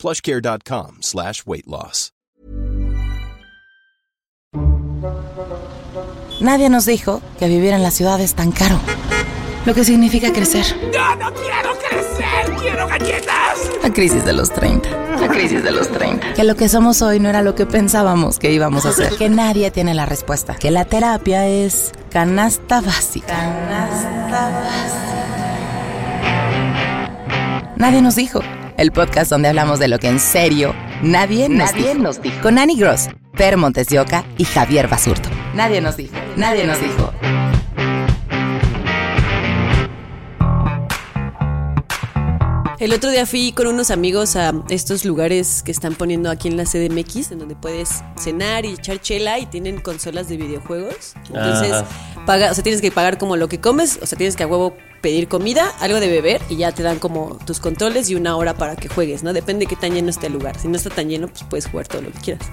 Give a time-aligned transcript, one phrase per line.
[0.00, 2.12] plushcare.com slash weight loss.
[6.40, 8.80] Nadie nos dijo que vivir en la ciudad es tan caro.
[9.66, 10.64] Lo que significa crecer.
[10.90, 12.56] ¡No, no quiero crecer!
[12.58, 13.70] ¡Quiero galletas!
[13.82, 14.88] La crisis de los 30.
[15.20, 16.32] La crisis de los 30.
[16.32, 19.14] Que lo que somos hoy no era lo que pensábamos que íbamos a hacer.
[19.16, 20.54] Que nadie tiene la respuesta.
[20.54, 23.26] Que la terapia es canasta básica.
[23.26, 25.10] Canasta básica.
[27.76, 28.40] Nadie nos dijo.
[28.80, 32.02] El podcast donde hablamos de lo que en serio nadie, nos, Nadie dijo.
[32.02, 32.40] nos dijo.
[32.40, 35.28] Con Annie Gross, Per Montes de Oca y Javier Basurto.
[35.54, 36.14] Nadie nos dijo.
[36.38, 37.12] Nadie nos dijo.
[42.78, 46.56] El otro día fui con unos amigos a estos lugares que están poniendo aquí en
[46.56, 51.12] la CDMX, en donde puedes cenar y echar chela y tienen consolas de videojuegos.
[51.26, 51.84] Entonces,
[52.24, 54.46] paga, o sea, tienes que pagar como lo que comes, o sea, tienes que a
[54.46, 58.36] huevo pedir comida, algo de beber y ya te dan como tus controles y una
[58.36, 59.32] hora para que juegues, ¿no?
[59.32, 60.58] Depende de qué tan lleno esté el lugar.
[60.58, 62.46] Si no está tan lleno, pues puedes jugar todo lo que quieras.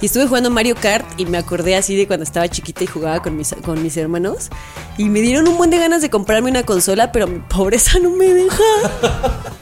[0.00, 3.22] Y estuve jugando Mario Kart y me acordé así de cuando estaba chiquita y jugaba
[3.22, 4.50] con mis, con mis hermanos.
[4.98, 8.10] Y me dieron un buen de ganas de comprarme una consola, pero mi pobreza no
[8.10, 8.62] me deja.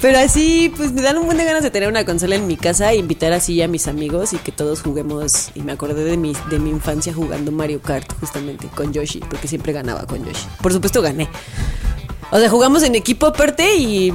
[0.00, 2.56] Pero así, pues me dan un buen de ganas de tener una consola en mi
[2.56, 5.50] casa e invitar así a mis amigos y que todos juguemos.
[5.54, 9.48] Y me acordé de mi, de mi infancia jugando Mario Kart, justamente, con Yoshi, porque
[9.48, 10.46] siempre ganaba con Yoshi.
[10.60, 11.28] Por supuesto gané.
[12.30, 14.12] O sea, jugamos en equipo aparte y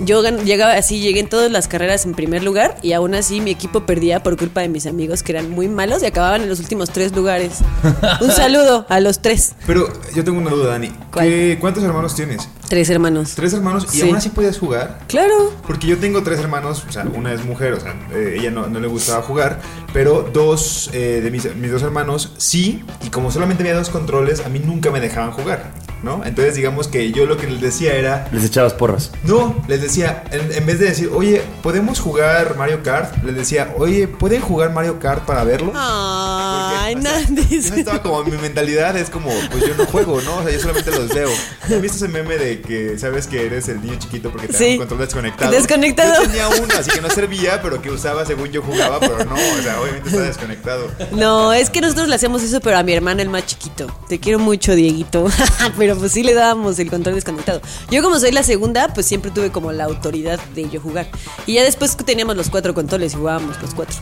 [0.00, 3.50] yo llegaba así, llegué en todas las carreras en primer lugar y aún así mi
[3.50, 6.60] equipo perdía por culpa de mis amigos que eran muy malos y acababan en los
[6.60, 7.58] últimos tres lugares.
[8.20, 10.92] Un saludo a los tres, Pero yo tengo una duda, Dani.
[11.12, 12.48] ¿Qué- ¿Cuántos hermanos tienes?
[12.68, 13.32] tres hermanos.
[13.34, 13.86] ¿Tres hermanos?
[13.94, 14.02] ¿Y Sí.
[14.02, 14.98] aún así puedes jugar?
[15.08, 15.52] Claro.
[15.66, 18.66] Porque yo tengo tres hermanos, o sea, una es mujer, o sea, eh, ella no,
[18.66, 19.60] no le gustaba jugar,
[19.94, 24.40] pero dos eh, de mis, mis dos hermanos sí, y como solamente había dos controles,
[24.44, 25.72] a mí nunca me dejaban jugar,
[26.02, 26.22] ¿no?
[26.26, 29.12] Entonces digamos que yo lo que les decía era, Les echabas porras.
[29.24, 33.22] no, les decía, en, en vez de decir, oye, ¿podemos jugar Mario Kart?
[33.24, 35.72] Les decía, oye, ¿pueden jugar Mario Kart para verlo?
[35.74, 40.36] Ay, o sea, yo estaba como mi mentalidad es como, pues yo no juego, ¿no?
[40.38, 41.28] O sea, yo solamente los veo.
[41.62, 44.72] ¿Has visto ese meme de que sabes que eres el niño chiquito porque te Sí.
[44.72, 45.50] un control desconectado?
[45.50, 46.14] Desconectado.
[46.22, 49.34] Yo tenía uno, así que no servía, pero que usaba según yo jugaba, pero no,
[49.34, 50.90] o sea, obviamente está desconectado.
[51.12, 53.86] No, es que nosotros le hacemos eso, pero a mi hermano el más chiquito.
[54.08, 55.26] Te quiero mucho, Dieguito.
[55.78, 57.60] pero pues sí le dábamos el control desconectado.
[57.90, 61.08] Yo como soy la segunda, pues siempre tuve como la autoridad de yo jugar.
[61.46, 63.96] Y ya después teníamos los cuatro controles y jugábamos los cuatro.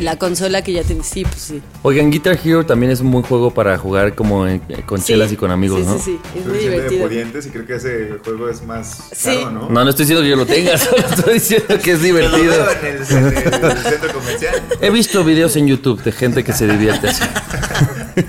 [0.00, 1.60] La consola que ya tenía, sí, pues sí.
[1.82, 5.08] Oigan, Guitar Hero también es un buen juego para jugar como en- con Sí.
[5.08, 5.98] chelas y con amigos, sí, ¿no?
[5.98, 7.06] Sí, sí, es Estoy muy diciendo de divertido.
[7.08, 9.36] pudientes y creo que ese juego es más Sí.
[9.36, 9.68] caro, ¿no?
[9.68, 12.52] No, no estoy diciendo que yo lo tenga, solo estoy diciendo que es Lo divertido.
[12.54, 14.62] veo en el, en el centro comercial.
[14.80, 17.22] He visto videos en YouTube de gente que se divierte así.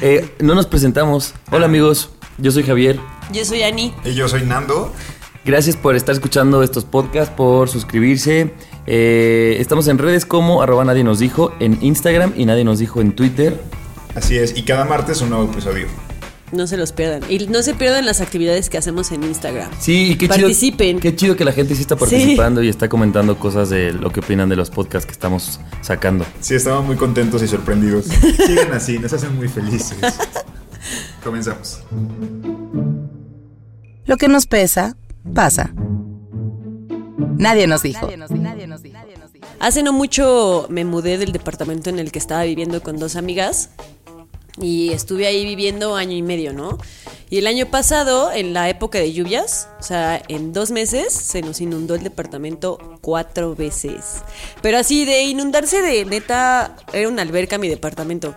[0.00, 1.32] Eh, no nos presentamos.
[1.50, 2.98] Hola amigos, yo soy Javier.
[3.32, 3.94] Yo soy Ani.
[4.04, 4.92] Y yo soy Nando.
[5.44, 8.54] Gracias por estar escuchando estos podcasts, por suscribirse.
[8.86, 13.00] Eh, estamos en redes como arroba nadie nos dijo en Instagram y nadie nos dijo
[13.00, 13.60] en Twitter.
[14.14, 15.86] Así es, y cada martes un nuevo episodio.
[16.52, 17.22] No se los pierdan.
[17.28, 19.68] Y no se pierdan las actividades que hacemos en Instagram.
[19.80, 21.00] Sí, y qué Participen.
[21.00, 21.00] chido.
[21.00, 24.20] Qué chido que la gente sí está participando y está comentando cosas de lo que
[24.20, 26.24] opinan de los podcasts que estamos sacando.
[26.40, 28.04] Sí, estamos muy contentos y sorprendidos.
[28.46, 29.96] Sigan así, nos hacen muy felices.
[31.24, 31.80] Comenzamos.
[34.06, 34.96] Lo que nos pesa,
[35.34, 35.72] pasa.
[37.36, 38.08] Nadie nos dijo.
[39.60, 43.70] Hace no mucho me mudé del departamento en el que estaba viviendo con dos amigas
[44.60, 46.78] y estuve ahí viviendo año y medio, ¿no?
[47.30, 51.42] Y el año pasado, en la época de lluvias, o sea, en dos meses se
[51.42, 54.22] nos inundó el departamento cuatro veces.
[54.62, 58.34] Pero así de inundarse de neta, era una alberca mi departamento.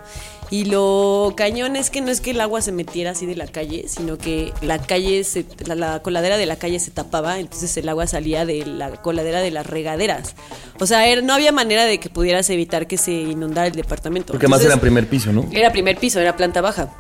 [0.49, 3.47] Y lo cañón es que no es que el agua se metiera así de la
[3.47, 7.75] calle, sino que la calle, se- la, la coladera de la calle se tapaba, entonces
[7.75, 10.35] el agua salía de la coladera de las regaderas.
[10.79, 14.31] O sea, era- no había manera de que pudieras evitar que se inundara el departamento.
[14.31, 15.45] Porque más era en primer piso, ¿no?
[15.51, 16.93] Era primer piso, era planta baja.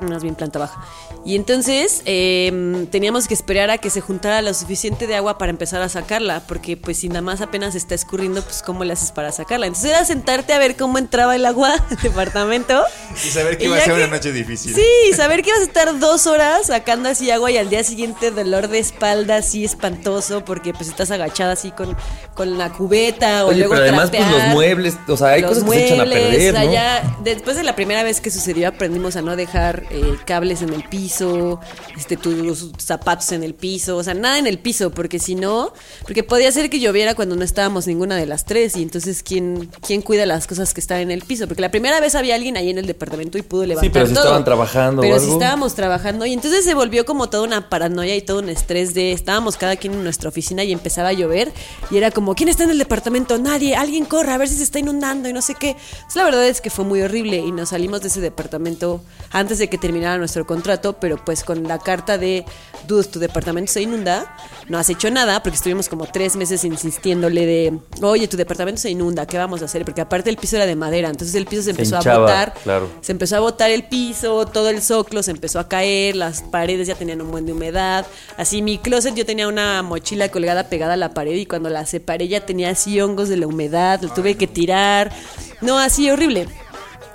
[0.00, 0.80] Más bien planta baja.
[1.24, 5.50] Y entonces eh, teníamos que esperar a que se juntara lo suficiente de agua para
[5.50, 9.12] empezar a sacarla, porque pues si nada más apenas está escurriendo, pues cómo le haces
[9.12, 9.66] para sacarla.
[9.66, 12.82] Entonces era sentarte a ver cómo entraba el agua al departamento.
[13.24, 14.74] Y saber que Y iba a ser que- una noche difícil.
[14.74, 18.30] Sí, saber que ibas a estar dos horas sacando así agua y al día siguiente
[18.30, 21.96] dolor de espalda así espantoso porque pues estás agachada así con,
[22.34, 24.44] con la cubeta o Oye, luego pero además, pues trapear.
[24.46, 26.72] los muebles, o sea, hay cosas que se echan a perder, o sea, ¿no?
[26.72, 30.72] ya después de la primera vez que sucedió aprendimos a no dejar eh, cables en
[30.72, 31.60] el piso,
[31.96, 35.72] este tus zapatos en el piso, o sea, nada en el piso, porque si no,
[36.02, 39.70] porque podía ser que lloviera cuando no estábamos ninguna de las tres y entonces quién
[39.80, 42.56] quién cuida las cosas que están en el piso, porque la primera vez había alguien
[42.56, 44.24] ahí en el departamento y pudo levantar pero si todo.
[44.24, 48.16] estaban trabajando o Pero si estábamos trabajando y entonces se volvió como toda una paranoia
[48.16, 51.52] y todo un estrés de estábamos cada quien en nuestra oficina y empezaba a llover
[51.90, 53.38] y era como ¿quién está en el departamento?
[53.38, 55.70] Nadie, alguien corra a ver si se está inundando y no sé qué.
[55.70, 59.00] Entonces, la verdad es que fue muy horrible y nos salimos de ese departamento
[59.30, 62.44] antes de que terminara nuestro contrato, pero pues con la carta de
[62.86, 64.36] dude, tu departamento se inunda,
[64.68, 68.90] no has hecho nada porque estuvimos como tres meses insistiéndole de oye, tu departamento se
[68.90, 69.84] inunda, ¿qué vamos a hacer?
[69.84, 72.54] Porque aparte el piso era de madera, entonces el piso se empezó a hinchaba, botar.
[72.62, 72.90] claro.
[73.00, 76.88] Se empezó a botar el piso, todo el zoclo se empezó a caer, las paredes
[76.88, 78.06] ya tenían un buen de humedad.
[78.36, 81.86] Así mi closet yo tenía una mochila colgada pegada a la pared y cuando la
[81.86, 85.12] separé ya tenía así hongos de la humedad, lo tuve que tirar.
[85.60, 86.48] No, así horrible.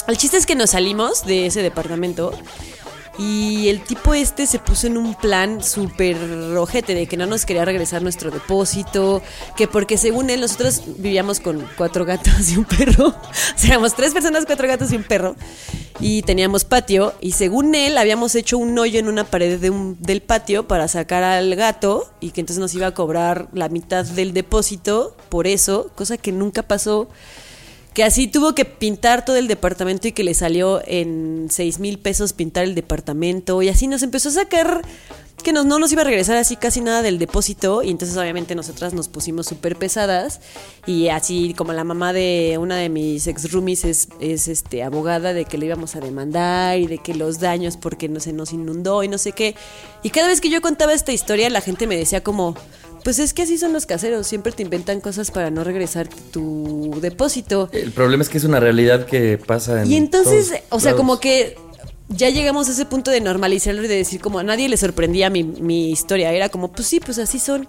[0.07, 2.33] El chiste es que nos salimos de ese departamento
[3.17, 6.17] y el tipo este se puso en un plan súper
[6.51, 9.21] rojete de que no nos quería regresar nuestro depósito,
[9.55, 13.15] que porque según él nosotros vivíamos con cuatro gatos y un perro, o
[13.55, 15.35] sea, éramos tres personas, cuatro gatos y un perro,
[15.99, 19.95] y teníamos patio, y según él habíamos hecho un hoyo en una pared de un-
[20.01, 24.03] del patio para sacar al gato y que entonces nos iba a cobrar la mitad
[24.05, 27.07] del depósito por eso, cosa que nunca pasó
[27.93, 31.99] que así tuvo que pintar todo el departamento y que le salió en 6 mil
[31.99, 33.61] pesos pintar el departamento.
[33.61, 34.81] Y así nos empezó a sacar
[35.43, 37.83] que nos, no nos iba a regresar así casi nada del depósito.
[37.83, 40.41] Y entonces obviamente nosotras nos pusimos súper pesadas.
[40.87, 45.33] Y así como la mamá de una de mis ex roomies es, es este abogada
[45.33, 48.53] de que le íbamos a demandar y de que los daños porque no se nos
[48.53, 49.55] inundó y no sé qué.
[50.01, 52.55] Y cada vez que yo contaba esta historia la gente me decía como
[53.03, 56.97] pues es que así son los caseros, siempre te inventan cosas para no regresar tu
[57.01, 57.69] depósito.
[57.71, 60.91] El problema es que es una realidad que pasa en Y entonces, todos o sea,
[60.91, 60.97] lados.
[60.97, 61.57] como que
[62.09, 65.29] ya llegamos a ese punto de normalizarlo y de decir como a nadie le sorprendía
[65.29, 66.31] mi, mi historia.
[66.31, 67.67] Era como, pues sí, pues así son.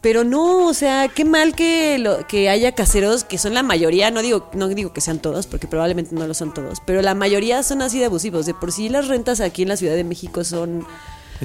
[0.00, 4.10] Pero no, o sea, qué mal que, lo, que haya caseros, que son la mayoría,
[4.10, 7.14] no digo, no digo que sean todos, porque probablemente no lo son todos, pero la
[7.14, 8.44] mayoría son así de abusivos.
[8.44, 10.84] De por sí las rentas aquí en la Ciudad de México son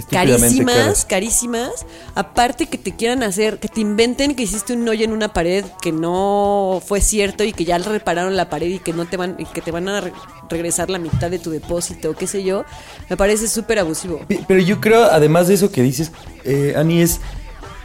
[0.09, 1.05] carísimas, caras.
[1.05, 1.85] carísimas.
[2.15, 5.65] Aparte que te quieran hacer, que te inventen que hiciste un hoyo en una pared
[5.81, 9.35] que no fue cierto y que ya repararon la pared y que no te van
[9.37, 10.13] y que te van a re-
[10.49, 12.63] regresar la mitad de tu depósito, qué sé yo,
[13.09, 14.19] me parece súper abusivo.
[14.27, 16.11] Pe- Pero yo creo, además de eso que dices,
[16.43, 17.19] eh, Ani, es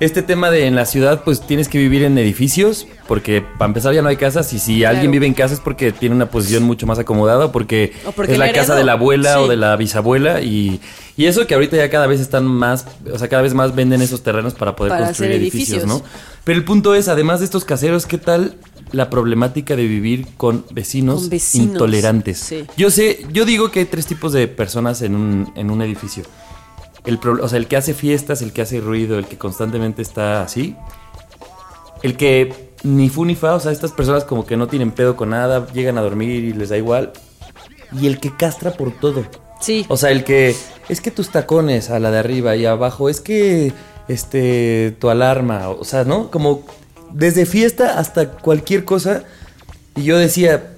[0.04, 3.94] este tema de en la ciudad, pues tienes que vivir en edificios, porque para empezar
[3.94, 6.64] ya no hay casas, y si alguien vive en casa es porque tiene una posición
[6.64, 9.56] mucho más acomodada, o porque, O porque es la casa de la abuela o de
[9.56, 10.80] la bisabuela, y,
[11.16, 14.02] y eso que ahorita ya cada vez están más, o sea, cada vez más venden
[14.02, 15.86] esos terrenos para poder Para construir edificios, edificios.
[15.86, 16.02] ¿no?
[16.42, 18.56] Pero el punto es, además de estos caseros, ¿qué tal
[18.90, 22.38] la problemática de vivir con vecinos, Con vecinos, intolerantes?
[22.38, 22.64] sí.
[22.76, 26.24] Yo sé, yo digo que hay tres tipos de personas en un, en un edificio.
[27.04, 30.42] El, o sea, el que hace fiestas, el que hace ruido, el que constantemente está
[30.42, 30.76] así.
[32.02, 35.16] El que ni fu ni fa, o sea, estas personas como que no tienen pedo
[35.16, 37.12] con nada, llegan a dormir y les da igual.
[38.00, 39.24] Y el que castra por todo.
[39.60, 39.86] Sí.
[39.88, 40.56] O sea, el que
[40.88, 43.72] es que tus tacones a la de arriba y abajo, es que
[44.08, 46.30] este tu alarma, o sea, ¿no?
[46.30, 46.64] Como
[47.12, 49.24] desde fiesta hasta cualquier cosa.
[49.94, 50.71] Y yo decía,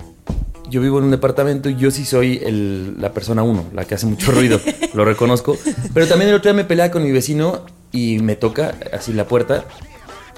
[0.75, 3.95] yo vivo en un departamento y yo sí soy el- la persona uno, la que
[3.95, 4.61] hace mucho ruido,
[4.95, 5.57] lo reconozco.
[5.95, 7.63] Pero también el otro día me peleaba con mi vecino
[7.93, 9.65] y me toca así la puerta.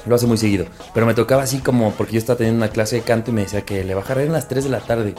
[0.06, 0.66] Lo hace muy seguido.
[0.94, 3.40] Pero me tocaba así como porque yo estaba teniendo una clase de canto y me
[3.42, 5.14] decía que le bajaré en las 3 de la tarde.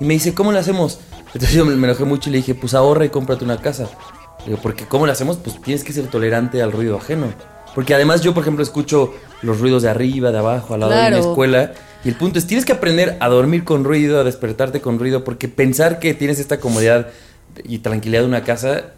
[0.00, 1.00] Y me dice, ¿cómo le hacemos?
[1.32, 3.88] Entonces yo me me enojé mucho y le dije, pues ahorra y cómprate una casa.
[4.40, 5.38] Le digo, porque ¿cómo le hacemos?
[5.38, 7.26] Pues tienes que ser tolerante al ruido ajeno.
[7.74, 10.98] Porque además yo, por ejemplo, escucho los ruidos de arriba, de abajo, al lado de
[11.02, 11.30] mi Claro.
[11.30, 11.72] escuela.
[12.04, 15.24] Y el punto es, tienes que aprender a dormir con ruido, a despertarte con ruido,
[15.24, 17.08] porque pensar que tienes esta comodidad
[17.64, 18.92] y tranquilidad de una casa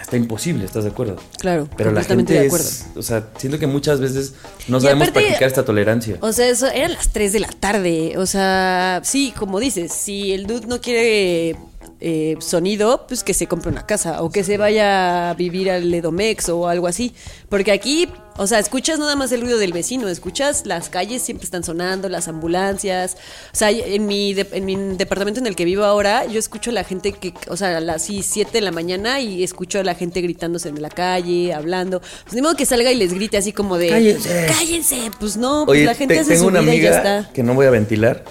[0.00, 1.16] está imposible, ¿estás de acuerdo?
[1.40, 2.64] Claro, Pero la gente de acuerdo.
[2.68, 4.34] es, o sea, siento que muchas veces
[4.68, 6.16] no sabemos aparte- practicar esta tolerancia.
[6.20, 8.14] O sea, eso eran las 3 de la tarde.
[8.18, 11.56] O sea, sí, como dices, si el dude no quiere
[12.00, 15.92] eh, sonido, pues que se compre una casa o que se vaya a vivir al
[15.92, 17.14] Edomex o algo así.
[17.48, 21.44] Porque aquí, o sea, escuchas nada más el ruido del vecino, escuchas las calles siempre
[21.44, 23.16] están sonando, las ambulancias.
[23.52, 26.70] O sea, en mi, de- en mi departamento en el que vivo ahora, yo escucho
[26.70, 29.84] a la gente que, o sea, a las 7 de la mañana y escucho a
[29.84, 32.00] la gente gritándose en la calle, hablando.
[32.24, 33.88] Pues ni modo que salga y les grite así como de...
[33.88, 34.46] Cállense.
[34.48, 35.10] ¡Cállense!
[35.20, 37.18] Pues no, pues Oye, la gente te- hace tengo su una vida y ya amiga
[37.20, 37.32] está.
[37.32, 38.24] que no voy a ventilar,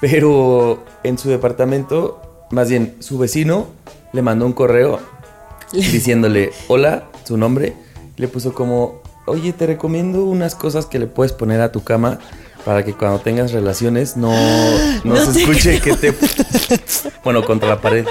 [0.00, 3.68] pero en su departamento, más bien su vecino
[4.12, 5.00] le mandó un correo
[5.72, 7.74] diciéndole hola, su nombre,
[8.16, 12.18] le puso como, oye, te recomiendo unas cosas que le puedes poner a tu cama
[12.64, 14.30] para que cuando tengas relaciones no,
[15.04, 16.14] no, No se escuche que te...
[17.24, 18.06] Bueno, contra la pared.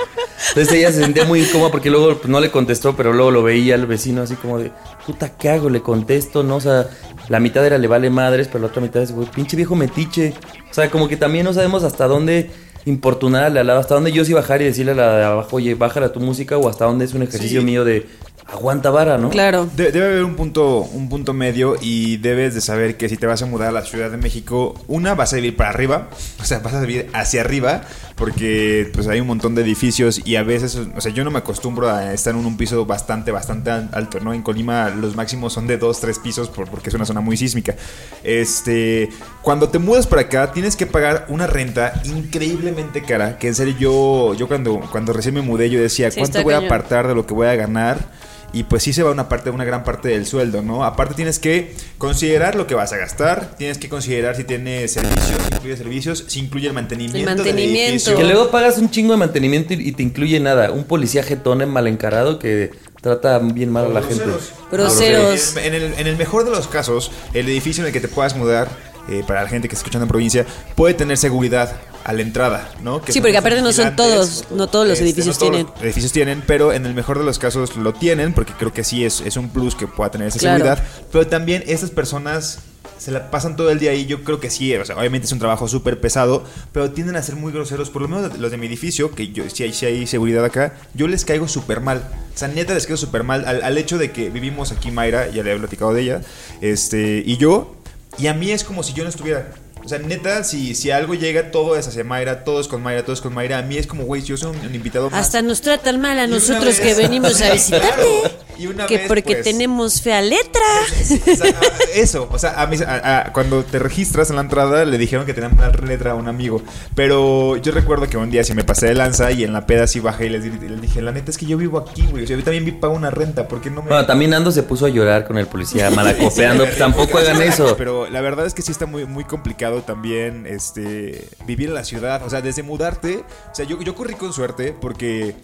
[0.49, 3.43] Entonces ella se sentía muy incómoda porque luego pues, no le contestó, pero luego lo
[3.43, 4.71] veía el vecino así como de,
[5.05, 5.69] puta, ¿qué hago?
[5.69, 6.57] Le contesto, ¿no?
[6.57, 6.87] O sea,
[7.29, 10.33] la mitad era le vale madres, pero la otra mitad es, güey, pinche viejo metiche.
[10.69, 12.51] O sea, como que también no sabemos hasta dónde
[12.87, 15.23] importunar al de al lado, hasta dónde yo sí bajar y decirle a la de
[15.25, 17.65] abajo, oye, bájala tu música, o hasta dónde es un ejercicio Sí.
[17.65, 18.05] mío de
[18.45, 19.29] aguanta vara, ¿no?
[19.29, 19.67] Claro.
[19.75, 23.27] De- debe haber un punto, un punto medio y debes de saber que si te
[23.27, 26.07] vas a mudar a la Ciudad de México, una vas a vivir para arriba,
[26.41, 27.81] o sea, vas a vivir hacia arriba,
[28.17, 31.37] porque pues hay un montón de edificios y a veces, o sea, yo no me
[31.37, 34.33] acostumbro a estar en un piso bastante, bastante al- alto, ¿no?
[34.33, 37.37] En Colima los máximos son de dos, tres pisos por- porque es una zona muy
[37.37, 37.75] sísmica.
[38.23, 39.09] Este,
[39.41, 43.75] cuando te mudas para acá, tienes que pagar una renta increíblemente cara, que en serio
[43.79, 47.15] yo, yo cuando, cuando recién me mudé, yo decía, Sí, ¿cuánto voy a apartar de
[47.15, 48.09] lo que voy a ganar?
[48.53, 50.85] Y pues sí se va una parte, una gran parte del sueldo, ¿no?
[50.85, 55.37] Aparte tienes que considerar lo que vas a gastar, tienes que considerar si tiene servicios,
[55.47, 57.17] si incluye servicios, si incluye el mantenimiento.
[57.17, 57.89] El del mantenimiento.
[57.89, 58.17] edificio.
[58.17, 60.71] Que luego pagas un chingo de mantenimiento y, y te incluye nada.
[60.71, 64.23] Un policía jetón mal encarado que trata bien mal a la gente.
[64.71, 65.57] Groseros.
[65.57, 68.35] En el, en el mejor de los casos, el edificio en el que te puedas
[68.35, 68.69] mudar,
[69.09, 71.77] eh, para la gente que está escuchando en provincia, puede tener seguridad
[72.07, 73.01] a la entrada, ¿no?
[73.01, 75.67] Que Sí, porque aparte no son todos, no todos los edificios no todos tienen.
[75.75, 78.83] los edificios tienen, pero en el mejor de los casos lo tienen, porque creo que
[78.85, 80.63] sí es, es un plus que pueda tener esa Claro.
[80.63, 80.83] seguridad.
[81.11, 82.59] Pero también estas personas
[82.97, 84.05] se la pasan todo el día ahí.
[84.05, 87.21] Yo creo que sí, o sea, obviamente es un trabajo súper pesado, pero tienden a
[87.21, 87.89] ser muy groseros.
[87.89, 90.73] Por lo menos los de mi edificio, que yo si hay, sí hay seguridad acá,
[90.93, 92.09] yo les caigo súper mal.
[92.33, 95.27] O sea, neta les caigo súper mal al, al hecho de que vivimos aquí Mayra,
[95.29, 96.21] ya le he platicado de ella,
[96.61, 97.75] este, y yo,
[98.17, 99.51] y a mí es como si yo no estuviera.
[99.87, 103.03] O sea, neta, si, si algo llega, todo es hacia Mayra, todo es con Mayra,
[103.03, 103.59] todo es con Mayra.
[103.59, 105.25] A mí es como, güey, yo soy un, un invitado más.
[105.27, 107.87] Hasta nos tratan mal a nosotros vez- que venimos a visitarte.
[107.97, 108.47] Claro.
[108.59, 110.61] Y una que vez, porque pues, tenemos fea letra.
[110.61, 114.97] a- eso, o sea, a mí, a- a- cuando te registras en la entrada le
[114.97, 116.61] dijeron que tenían una letra a un amigo.
[116.95, 119.87] Pero yo recuerdo que un día sí me pasé de lanza y en la peda
[119.87, 122.23] sí bajé y les, di- les dije, la neta es que yo vivo aquí, güey.
[122.23, 123.89] O sea, yo también vi- pago una renta, ¿por qué no me.?
[123.89, 126.65] Bueno, también Ando se puso a llorar con el policía malacopeando.
[126.65, 127.75] pues tampoco hagan eso.
[127.77, 131.83] Pero la verdad es que sí está muy, muy complicado también este, vivir en la
[131.83, 132.21] ciudad.
[132.25, 133.23] O sea, desde mudarte.
[133.51, 135.35] O sea, yo, yo corrí con suerte porque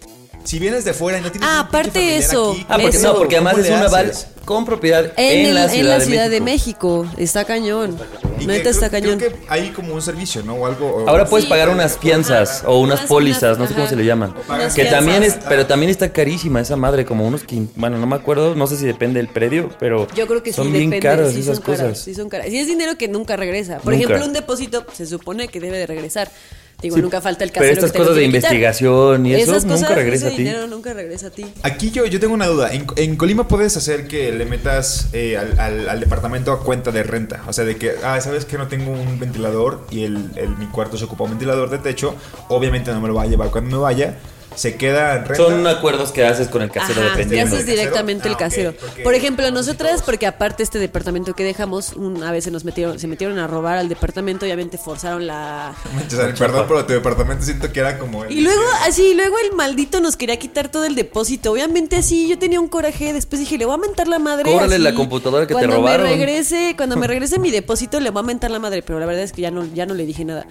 [0.42, 1.48] si vienes de fuera y no tienes.
[1.48, 2.52] Ah, un aparte familiar eso.
[2.52, 3.12] aquí, Ah, porque Eso.
[3.12, 4.26] no, porque además ¿cómo es le una val haces?
[4.44, 7.02] con propiedad En, en, el- la en Ciudad, la de, Ciudad de México.
[7.04, 7.20] México.
[7.22, 7.96] Está cañón.
[8.40, 9.18] Y Neta está cañón.
[9.18, 10.54] creo que hay como un servicio, ¿no?
[10.56, 10.86] O algo.
[10.86, 13.84] o- Ahora puedes Sí, pagar unas fianzas o unas Unas- pólizas, unas- no sé cómo
[13.84, 13.90] ajá.
[13.90, 14.34] se le llaman.
[14.74, 18.16] Que también es, pero también está carísima esa madre, como unos quin- bueno, no me
[18.16, 21.00] acuerdo, no sé si depende del predio, pero Yo creo que sí son bien depende,
[21.00, 21.98] caras sí esas son caras, cosas.
[22.00, 22.48] sí son caras.
[22.48, 23.78] Sí es dinero que nunca regresa.
[23.78, 24.04] Por Nunca.
[24.04, 26.30] ejemplo, un depósito se supone que debe de regresar.
[26.82, 29.64] Digo, Sí, nunca falta el pero casero estas que cosas de investigación y eso Esas
[29.64, 30.42] nunca cosas, regresa ese a ti.
[30.44, 31.46] dinero nunca regresa a ti.
[31.62, 32.72] Aquí yo, yo tengo una duda.
[32.74, 36.90] En, en Colima puedes hacer que le metas eh, al, al- al departamento a cuenta
[36.90, 37.42] de renta.
[37.46, 40.66] O sea, de que, ah, sabes que no tengo un ventilador y el, el- mi
[40.66, 42.14] cuarto se ocupa un ventilador de techo.
[42.48, 44.18] Obviamente no me lo va a llevar cuando me vaya.
[44.56, 45.36] Se queda en renta.
[45.36, 47.54] Son acuerdos que haces con el casero Ajá, dependiendo.
[47.54, 48.72] haces directamente el Ah, casero.
[48.78, 52.98] porque- Por ejemplo, nosotras, porque aparte este departamento que dejamos, una vez se nos metieron,
[52.98, 55.74] se metieron a robar al departamento, obviamente forzaron la...
[55.94, 58.24] Manches, perdón, pero tu departamento siento que era como.
[58.24, 61.52] el- Y luego, así, luego el maldito nos quería quitar todo el depósito.
[61.52, 63.12] Obviamente así, yo tenía un coraje.
[63.12, 64.50] Después dije, le voy a mentar la madre.
[64.50, 64.84] Cóbrale así.
[64.84, 66.06] la computadora que te cuando robaron.
[66.06, 68.82] Me regrese, cuando me regrese mi depósito, le voy a mentar la madre.
[68.82, 70.46] Pero la verdad es que ya no, ya no le dije nada.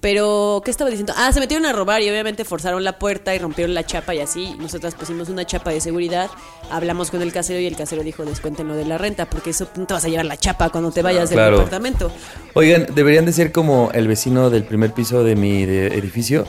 [0.00, 1.12] Pero, ¿qué estaba diciendo?
[1.16, 4.20] Ah, se metieron a robar y obviamente forzaron la puerta y rompieron la chapa y
[4.20, 4.54] así.
[4.60, 6.30] Nosotras pusimos una chapa de seguridad,
[6.70, 9.86] hablamos con el casero y el casero dijo, descuéntenlo de la renta, porque eso no
[9.86, 11.56] te vas a llevar la chapa cuando te vayas del Claro.
[11.56, 12.12] departamento.
[12.54, 16.46] Oigan, deberían de ser como el vecino del primer piso de mi de- edificio,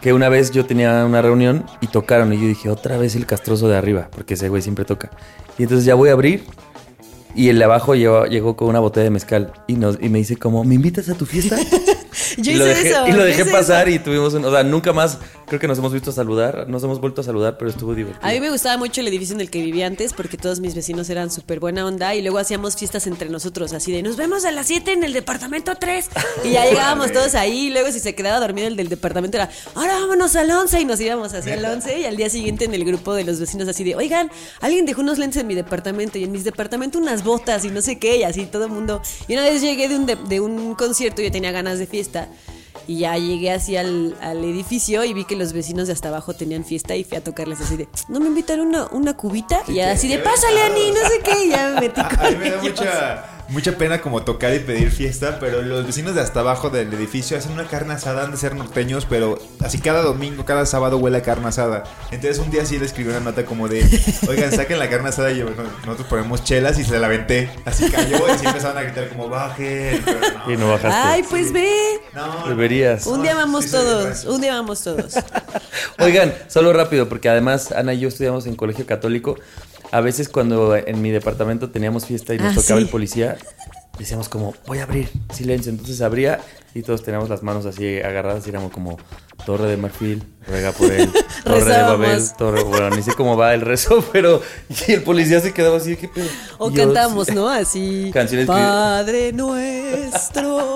[0.00, 3.26] que una vez yo tenía una reunión y tocaron y yo dije, otra vez el
[3.26, 5.10] castroso de arriba, porque ese güey siempre toca.
[5.58, 6.44] Y entonces ya voy a abrir
[7.34, 10.18] Y el de abajo llegó, llegó con una botella de mezcal y, nos, y me
[10.18, 11.56] dice como, ¿me invitas a tu fiesta?
[12.36, 13.06] Yo y lo dejé, eso.
[13.06, 13.96] y lo yo dejé hice pasar eso.
[13.96, 16.82] y tuvimos un, o sea, nunca más creo que nos hemos visto a saludar, nos
[16.82, 18.26] hemos vuelto a saludar, pero estuvo divertido.
[18.26, 20.74] A mí me gustaba mucho el edificio en el que vivía antes porque todos mis
[20.74, 24.44] vecinos eran súper buena onda y luego hacíamos fiestas entre nosotros, así de nos vemos
[24.44, 26.08] a las 7 en el departamento 3
[26.44, 29.50] y ya llegábamos todos ahí y luego si se quedaba dormido el del departamento era,
[29.74, 32.74] ahora vámonos al 11 y nos íbamos hacia el 11 y al día siguiente en
[32.74, 36.18] el grupo de los vecinos así de, oigan, alguien dejó unos lentes en mi departamento
[36.18, 39.02] y en mis departamentos unas botas y no sé qué y así todo el mundo.
[39.28, 41.86] Y una vez llegué de un, de, de un concierto y yo tenía ganas de
[41.86, 42.01] fiesta.
[42.88, 46.34] Y ya llegué así al, al edificio y vi que los vecinos de hasta abajo
[46.34, 49.62] tenían fiesta y fui a tocarles así de, ¿no me invitan una, una cubita?
[49.68, 51.44] Y ya así de, pásale, Ani, no sé qué.
[51.46, 52.62] Y ya me metí con a mí me da ellos.
[52.62, 56.92] mucha, mucha pena como tocar y pedir fiesta, pero los vecinos de hasta abajo del
[56.92, 60.96] edificio hacen una carne asada, han de ser norteños, pero así cada domingo, cada sábado
[60.96, 61.84] huele a carne asada.
[62.10, 63.84] Entonces un día sí le escribí una nota como de,
[64.28, 67.50] oigan, saquen la carne asada y yo, bueno, nosotros ponemos chelas y se la aventé.
[67.64, 70.02] Así cayó y sí empezaron a gritar como, bajen.
[70.04, 71.08] Pero no, Y no bajaste.
[71.08, 71.68] Ay, pues ve.
[72.14, 73.06] no, Deberías.
[73.06, 75.14] Un día vamos Sí, todos, un día vamos todos.
[75.98, 79.36] Oigan, solo rápido, porque además Ana y yo estudiamos en colegio católico.
[79.92, 82.84] A veces cuando en mi departamento teníamos fiesta y nos Ah, tocaba sí.
[82.86, 83.36] el policía,
[83.98, 85.70] decíamos como, voy a abrir, silencio.
[85.70, 86.40] Entonces abría
[86.74, 88.96] y todos teníamos las manos así agarradas y éramos como,
[89.44, 91.10] Torre de Marfil, ruega por él,
[91.44, 91.98] Torre de Rezábamos.
[92.06, 94.40] Babel, Torre, bueno, ni sé cómo va el rezo, pero
[94.86, 96.26] y el policía se quedaba así, ¿qué pedo?
[96.58, 97.48] O Y yo, cantamos, ¿no?
[97.52, 98.10] Así.
[98.14, 100.70] Canciones que- Padre nuestro.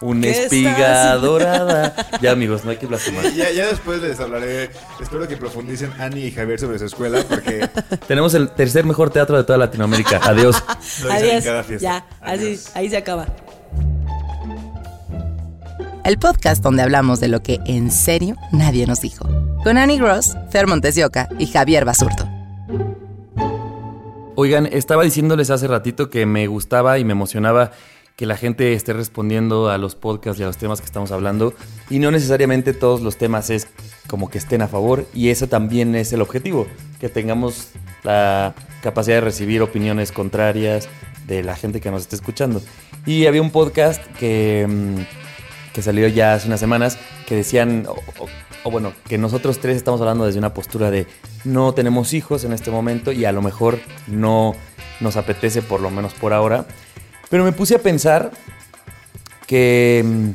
[0.00, 0.70] Una que espiga
[1.12, 1.94] estás- dorada.
[2.20, 3.32] Ya amigos, no hay que blasfemar.
[3.32, 4.70] Ya, ya después les hablaré.
[5.00, 7.68] Espero que profundicen Ani y Javier sobre su escuela porque
[8.06, 10.20] Tenemos el tercer mejor teatro de toda Latinoamérica.
[10.22, 10.62] Adiós.
[11.02, 11.44] lo dicen en Adiós.
[11.44, 11.82] cada fiesta.
[11.82, 12.70] Ya, así, Adiós.
[12.74, 13.26] ahí se acaba.
[16.04, 19.26] El podcast donde hablamos de lo que en serio nadie nos dijo.
[19.64, 22.28] Con Annie Gross, Fer Montesioca y Javier Basurto.
[24.34, 27.70] Oigan, estaba diciéndoles hace ratito que me gustaba y me emocionaba
[28.16, 31.54] que la gente esté respondiendo a los podcasts y a los temas que estamos hablando.
[31.88, 33.66] Y no necesariamente todos los temas es
[34.06, 35.06] como que estén a favor.
[35.14, 36.66] Y eso también es el objetivo,
[37.00, 37.68] que tengamos
[38.02, 40.86] la capacidad de recibir opiniones contrarias
[41.26, 42.60] de la gente que nos esté escuchando.
[43.06, 45.23] Y había un podcast que, mm,
[45.74, 47.86] que salió ya hace unas semanas que decían,
[48.62, 51.06] o, bueno, que nosotros tres estamos hablando desde una postura de
[51.42, 54.54] no tenemos hijos en este momento y a lo mejor no
[55.00, 56.64] nos apetece por lo menos por ahora.
[57.28, 58.30] Pero me puse a pensar
[59.48, 60.30] que mm,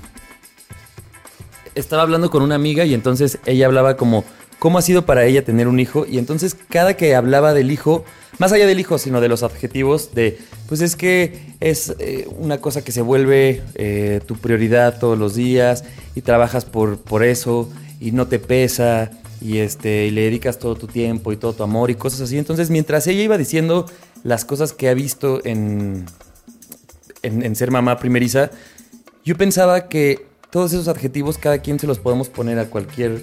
[1.74, 4.26] estaba hablando con una amiga y entonces ella hablaba como
[4.60, 8.04] cómo ha sido para ella tener un hijo y entonces cada que hablaba del hijo,
[8.40, 12.60] más allá del hijo, sino de los adjetivos de, pues es que es eh, una
[12.60, 15.84] cosa que se vuelve eh, tu prioridad todos los días
[16.16, 17.70] y trabajas por, por eso
[18.00, 21.64] y no te pesa y, este, y le dedicas todo tu tiempo y todo tu
[21.64, 22.38] amor y cosas así.
[22.38, 23.86] Entonces mientras ella iba diciendo
[24.24, 26.06] las cosas que ha visto en,
[27.22, 28.52] en, en ser mamá primeriza,
[29.26, 33.22] yo pensaba que todos esos adjetivos cada quien se los podemos poner a cualquier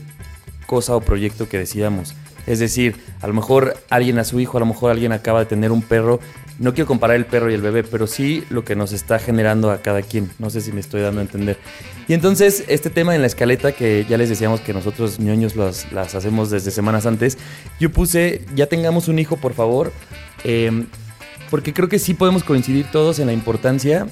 [0.67, 2.15] cosa o proyecto que decidamos.
[2.47, 5.47] Es decir, a lo mejor alguien a su hijo, a lo mejor alguien acaba de
[5.47, 6.21] tener un perro.
[6.59, 9.71] No quiero comparar el perro y el bebé, pero sí lo que nos está generando
[9.71, 10.31] a cada quien.
[10.39, 11.59] No sé si me estoy dando a entender.
[12.09, 15.87] Y entonces, este tema en la escaleta, que ya les decíamos que nosotros ñoños las,
[16.15, 17.37] hacemos desde semanas antes,
[17.81, 19.93] yo puse, ya tengamos un hijo, por favor.
[20.45, 20.87] eh,
[21.51, 24.07] porque creo que sí podemos coincidir todos en la importancia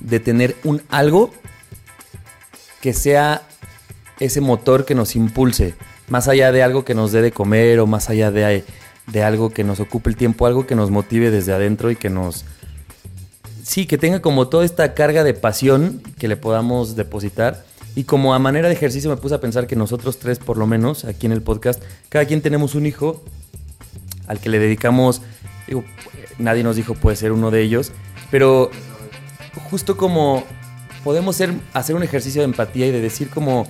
[0.00, 1.32] de tener un algo
[2.80, 3.42] que sea
[4.20, 5.74] ese motor que nos impulse,
[6.08, 8.64] más allá de algo que nos dé de comer o más allá de,
[9.06, 12.10] de algo que nos ocupe el tiempo, algo que nos motive desde adentro y que
[12.10, 12.44] nos...
[13.62, 17.64] Sí, que tenga como toda esta carga de pasión que le podamos depositar.
[17.94, 20.66] Y como a manera de ejercicio me puse a pensar que nosotros tres, por lo
[20.66, 23.22] menos, aquí en el podcast, cada quien tenemos un hijo
[24.26, 25.22] al que le dedicamos,
[26.38, 27.92] nadie nos dijo puede ser uno de ellos,
[28.30, 28.70] pero
[29.70, 30.44] justo como
[31.04, 31.40] podemos
[31.72, 33.66] hacer un ejercicio de empatía y de decir como,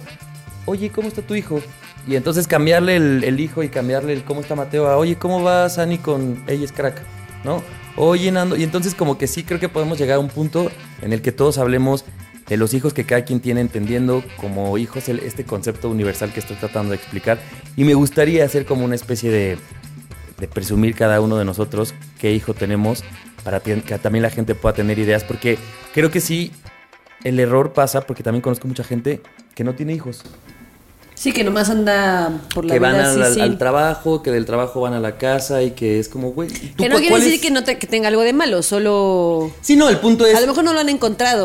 [0.67, 1.61] oye, ¿cómo está tu hijo?
[2.07, 5.43] Y entonces cambiarle el, el hijo y cambiarle el cómo está Mateo a, oye, ¿cómo
[5.43, 7.01] va Sani con ella es crack?
[7.45, 7.63] ¿No?
[7.97, 8.57] Oye, Nando.
[8.57, 11.31] Y entonces como que sí creo que podemos llegar a un punto en el que
[11.33, 12.05] todos hablemos
[12.49, 16.41] de los hijos que cada quien tiene entendiendo como hijos el- este concepto universal que
[16.41, 17.39] estoy tratando de explicar.
[17.77, 19.59] Y me gustaría hacer como una especie de,
[20.39, 23.05] de presumir cada uno de nosotros qué hijo tenemos
[23.45, 25.59] para que también la gente pueda tener ideas, porque
[25.95, 26.53] creo que sí,
[27.25, 29.21] el error pasa, porque también conozco mucha gente
[29.55, 30.23] que no tiene hijos,
[31.23, 33.41] Sí, que nomás anda por la que van vida al, así, al- sí.
[33.43, 36.75] al trabajo, que del trabajo van a la casa y que es como, güey, ¿tú
[36.77, 37.41] Que no quiere decir es?
[37.41, 39.53] que no te- que tenga algo de malo, solo...
[39.61, 40.35] Sí, no, el punto es...
[40.35, 41.45] A lo mejor no lo han encontrado.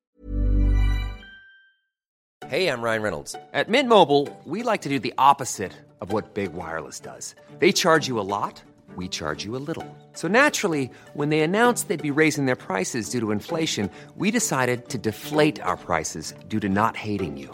[2.49, 3.35] Hey, I'm Ryan Reynolds.
[3.53, 7.35] At Mint Mobile, we like to do the opposite of what Big Wireless does.
[7.59, 8.63] They charge you a lot,
[8.95, 9.85] we charge you a little.
[10.13, 14.89] So naturally, when they announced they'd be raising their prices due to inflation, we decided
[14.89, 17.53] to deflate our prices due to not hating you.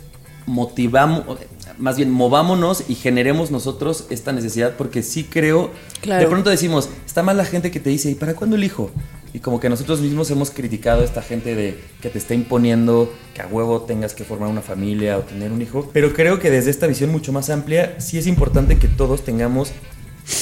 [0.45, 1.23] motivamos,
[1.77, 6.23] más bien movámonos y generemos nosotros esta necesidad porque sí creo, Claro.
[6.23, 8.91] de pronto decimos, está mal la gente que te dice, ¿y para cuándo el hijo?
[9.33, 13.13] Y como que nosotros mismos hemos criticado a esta gente de que te está imponiendo
[13.33, 15.89] que a huevo tengas que formar una familia o tener un hijo.
[15.93, 19.71] Pero creo que desde esta visión mucho más amplia, sí es importante que todos tengamos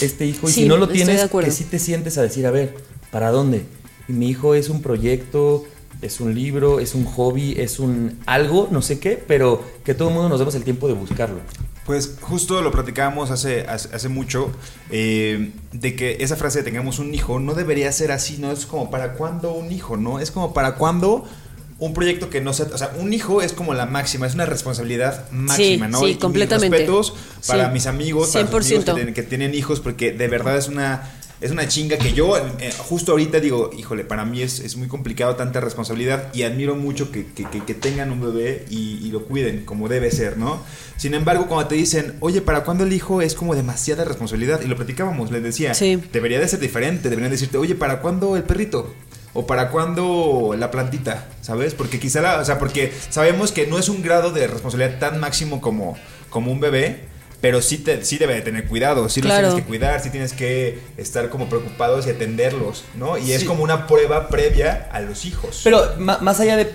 [0.01, 0.49] este hijo.
[0.49, 2.75] Y Sí, si no lo tienes, que sí te sientes a decir, a ver,
[3.11, 3.63] ¿para dónde?
[4.07, 5.65] Y mi hijo es un proyecto,
[6.01, 10.09] es un libro, es un hobby, es un algo, no sé qué, pero que todo
[10.09, 11.39] el mundo nos demos el tiempo de buscarlo.
[11.85, 14.51] Pues justo lo platicábamos hace, hace, hace mucho,
[14.91, 18.51] eh, de que esa frase de tengamos un hijo no debería ser así, ¿no?
[18.51, 20.19] Es como para cuándo un hijo, ¿no?
[20.19, 21.25] Es como para cuándo
[21.79, 22.67] un proyecto que no sea...
[22.73, 25.99] O sea, un hijo es como la máxima, es una responsabilidad máxima, ¿no?
[25.99, 26.77] sí, Y- y mis completamente.
[26.77, 27.13] respetos
[27.47, 27.71] para Sí.
[27.73, 28.95] mis amigos, para los amigos que 100%.
[28.95, 31.09] tienen, que tienen hijos, porque de verdad es una...
[31.41, 34.89] Es una chinga que yo eh, justo ahorita digo, híjole, para mí es, es muy
[34.89, 39.09] complicado tanta responsabilidad y admiro mucho que, que- que- que tengan un bebé y, y
[39.11, 40.61] lo cuiden como debe ser, ¿no?
[40.97, 43.21] Sin embargo, cuando te dicen, oye, ¿para cuándo el hijo?
[43.21, 44.59] Es como demasiada responsabilidad.
[44.61, 45.97] Y lo platicábamos, les decía, Sí.
[46.11, 48.93] debería de ser diferente, deberían decirte, oye, ¿para cuándo el perrito?
[49.33, 51.73] O para cuándo la plantita, ¿sabes?
[51.73, 55.21] Porque quizá la, o sea, porque sabemos que no es un grado de responsabilidad tan
[55.21, 55.95] máximo como,
[56.29, 57.07] como un bebé,
[57.41, 59.47] pero sí, te, sí debe de tener cuidado, sí los Claro.
[59.47, 63.17] tienes que cuidar, sí tienes que estar como preocupados y atenderlos, ¿no?
[63.17, 65.61] Y es como una prueba previa a los hijos.
[65.63, 66.69] Pero más allá de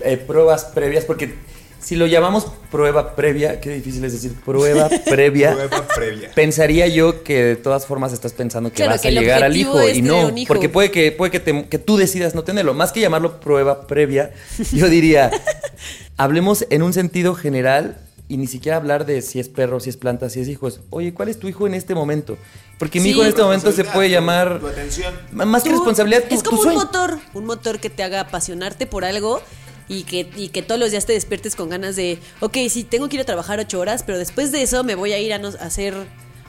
[0.00, 1.34] eh, pruebas previas, porque
[1.80, 5.52] si lo llamamos prueba previa, qué difícil es decir prueba previa.
[5.52, 6.30] Prueba previa.
[6.34, 9.56] Pensaría yo que de todas formas estás pensando que Claro, vas que a llegar al
[9.56, 10.48] hijo y no, hijo.
[10.48, 12.74] porque puede que puede que, te- que tú decidas no tenerlo.
[12.74, 14.32] Más que llamarlo prueba previa,
[14.72, 15.30] yo diría,
[16.16, 17.96] hablemos en un sentido general
[18.28, 20.68] y ni siquiera hablar de si es perro, si es planta, si es hijo.
[20.68, 22.36] Es, Oye, ¿cuál es tu hijo en este momento?
[22.78, 23.10] Porque mi Sí.
[23.10, 25.14] hijo en este momento se puede llamar Tu atención.
[25.32, 26.24] Más que responsabilidad.
[26.28, 29.40] tu- Es tu como un motor, un motor que te haga apasionarte por algo
[29.88, 33.08] y que, y que todos los días te despiertes con ganas de, ok, sí, tengo
[33.08, 35.38] que ir a trabajar ocho horas, pero después de eso me voy a ir a,
[35.38, 35.94] no- a hacer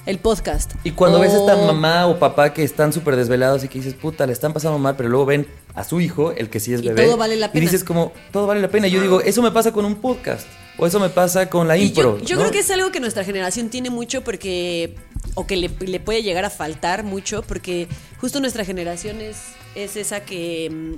[0.06, 0.72] el podcast.
[0.84, 3.94] Y cuando ves a esta mamá o papá que están súper desvelados y que dices,
[3.94, 6.82] puta, le están pasando mal, pero luego ven a su hijo, el que sí es
[6.82, 7.06] Y bebé.
[7.06, 7.62] todo vale la Y pena.
[7.62, 8.88] dices como, todo vale la pena.
[8.88, 10.46] Y yo digo, eso me pasa con un podcast.
[10.80, 12.18] O eso me pasa con la Y impro.
[12.20, 12.42] yo, yo ¿no?
[12.42, 14.96] creo que es algo que nuestra generación tiene mucho porque.
[15.36, 17.88] o que le, le puede llegar a faltar mucho, porque
[18.20, 19.38] justo nuestra generación es,
[19.76, 20.70] es esa que.
[20.72, 20.94] mm,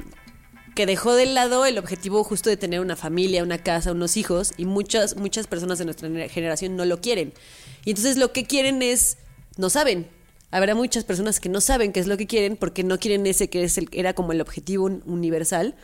[0.75, 4.53] que dejó de lado el objetivo justo de tener una familia, una casa, unos hijos,
[4.57, 7.33] y muchas, muchas personas de nuestra generación no lo quieren.
[7.83, 9.17] Y entonces lo que quieren es.
[9.57, 10.07] no saben.
[10.53, 13.49] Habrá muchas personas que no saben qué es lo que quieren porque no quieren ese
[13.49, 15.75] que es el, era como el objetivo un- universal.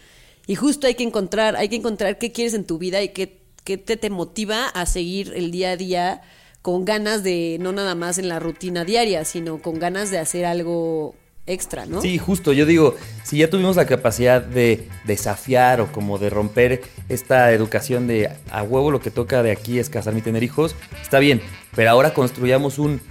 [0.45, 3.41] Y justo hay que encontrar, hay que encontrar qué quieres en tu vida y qué,
[3.67, 6.21] qué te, te motiva a seguir el día a día
[6.62, 10.45] con ganas de, no nada más en la rutina diaria, sino con ganas de hacer
[10.45, 11.15] algo
[11.47, 12.01] extra, ¿no?
[12.01, 12.53] Sí, justo.
[12.53, 18.08] Yo digo, si ya tuvimos la capacidad de desafiar o como de romper esta educación
[18.08, 21.41] de a huevo lo que toca de aquí es casarme y tener hijos, está bien.
[21.75, 23.01] Pero ahora construyamos un.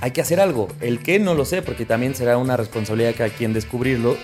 [0.00, 0.66] Hay que hacer algo.
[0.80, 4.16] El qué no lo sé, porque también será una responsabilidad de cada quien descubrirlo.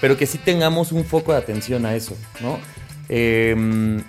[0.00, 2.58] Pero que sí tengamos un foco de atención a eso, ¿no?
[3.10, 4.02] Em,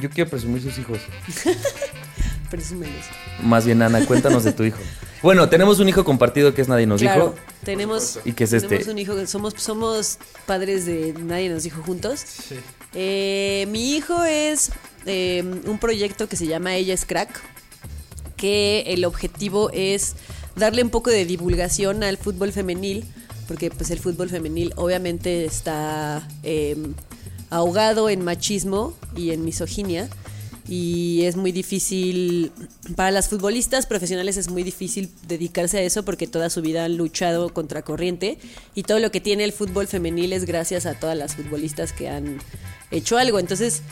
[0.00, 0.98] yo quiero presumir sus hijos.
[2.50, 3.04] Presúmelos.
[3.42, 4.78] Más bien, Ana, cuéntanos de tu hijo.
[5.22, 7.34] Bueno, tenemos un hijo compartido que es Nadie nos Claro, dijo.
[7.64, 8.90] tenemos, ¿Y qué es tenemos este?
[8.90, 12.24] un hijo, somos, somos padres de Nadie nos dijo juntos.
[12.94, 14.70] Eh, mi hijo es
[15.06, 17.40] eh, un proyecto que se llama Ella es Crack,
[18.36, 20.14] que el objetivo es
[20.56, 23.04] darle un poco de divulgación al fútbol femenil,
[23.48, 26.76] porque pues el fútbol femenil obviamente está eh,
[27.52, 30.08] ahogado en machismo y en misoginia.
[30.68, 32.52] Y es muy difícil,
[32.96, 36.96] para las futbolistas profesionales es muy difícil dedicarse a eso porque toda su vida han
[36.96, 38.38] luchado contra corriente
[38.74, 42.08] y todo lo que tiene el fútbol femenil es gracias a todas las futbolistas que
[42.08, 42.38] han
[42.90, 43.40] hecho algo.
[43.40, 43.82] Entonces,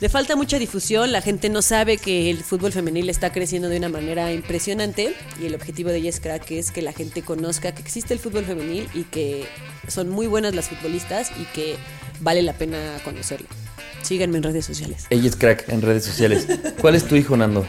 [0.00, 3.76] le falta mucha difusión, la gente no sabe que el fútbol femenil está creciendo de
[3.76, 7.82] una manera impresionante y el objetivo de Yes Crack es que la gente conozca que
[7.82, 9.46] existe el fútbol femenil y que
[9.86, 11.76] son muy buenas las futbolistas y que
[12.22, 13.46] vale la pena conocerlo.
[14.02, 15.06] Síganme en redes sociales.
[15.10, 16.46] Ella es crack en redes sociales.
[16.80, 17.66] ¿Cuál es tu hijo, Nando?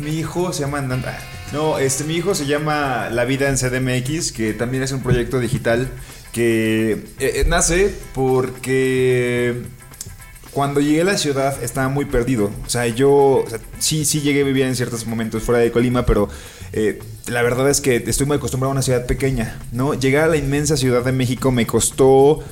[0.00, 1.18] Mi hijo se llama Nan- ah,
[1.52, 5.38] No, este mi hijo se llama La vida en CDMX, que también es un proyecto
[5.38, 5.88] digital
[6.32, 9.62] que eh, eh, nace porque
[10.52, 12.50] cuando llegué a la ciudad estaba muy perdido.
[12.66, 15.70] O sea, yo o sea, sí, sí llegué a vivir en ciertos momentos fuera de
[15.70, 16.28] Colima, pero
[16.72, 19.94] eh, la verdad es que estoy muy acostumbrado a una ciudad pequeña, ¿no?
[19.94, 22.42] Llegar a la inmensa Ciudad de México me costó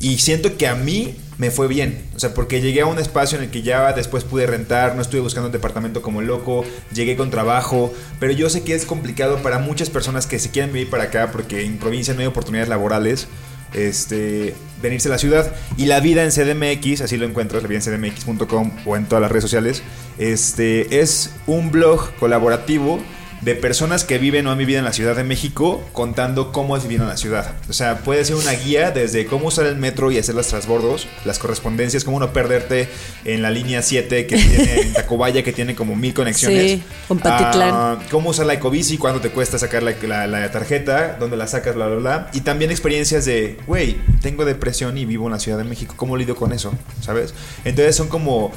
[0.00, 2.04] y siento que a mí me fue bien.
[2.14, 5.02] O sea, porque llegué a un espacio en el que ya después pude rentar, no
[5.02, 9.38] estuve buscando un departamento como loco, llegué con trabajo, pero yo sé que es complicado
[9.42, 12.68] para muchas personas que se quieren vivir para acá porque en provincia no hay oportunidades
[12.68, 13.28] laborales.
[13.74, 17.80] Este, venirse a la ciudad y la vida en CDMX, así lo encuentras, la vida
[17.84, 19.82] en CDMX.com o en todas las redes sociales.
[20.16, 22.98] Este es un blog colaborativo
[23.40, 26.82] de personas que viven o han vivido en la Ciudad de México contando cómo es
[26.82, 27.52] vivir en la ciudad.
[27.68, 31.06] O sea, puede ser una guía desde cómo usar el metro y hacer los transbordos,
[31.24, 32.88] las correspondencias, cómo no perderte
[33.24, 36.62] en la línea 7 que tiene en Tacubaya, que tiene como mil conexiones.
[36.72, 37.70] Sí, con Patitlán.
[37.72, 41.46] Ah, cómo usar la ecobici, cuánto te cuesta sacar la, la- la tarjeta, dónde la
[41.46, 42.30] sacas, bla, bla, bla.
[42.32, 45.94] Y también experiencias de, güey, tengo depresión y vivo en la Ciudad de México.
[45.96, 46.72] ¿Cómo lidio con eso?
[47.00, 47.34] ¿Sabes?
[47.64, 48.52] Entonces son como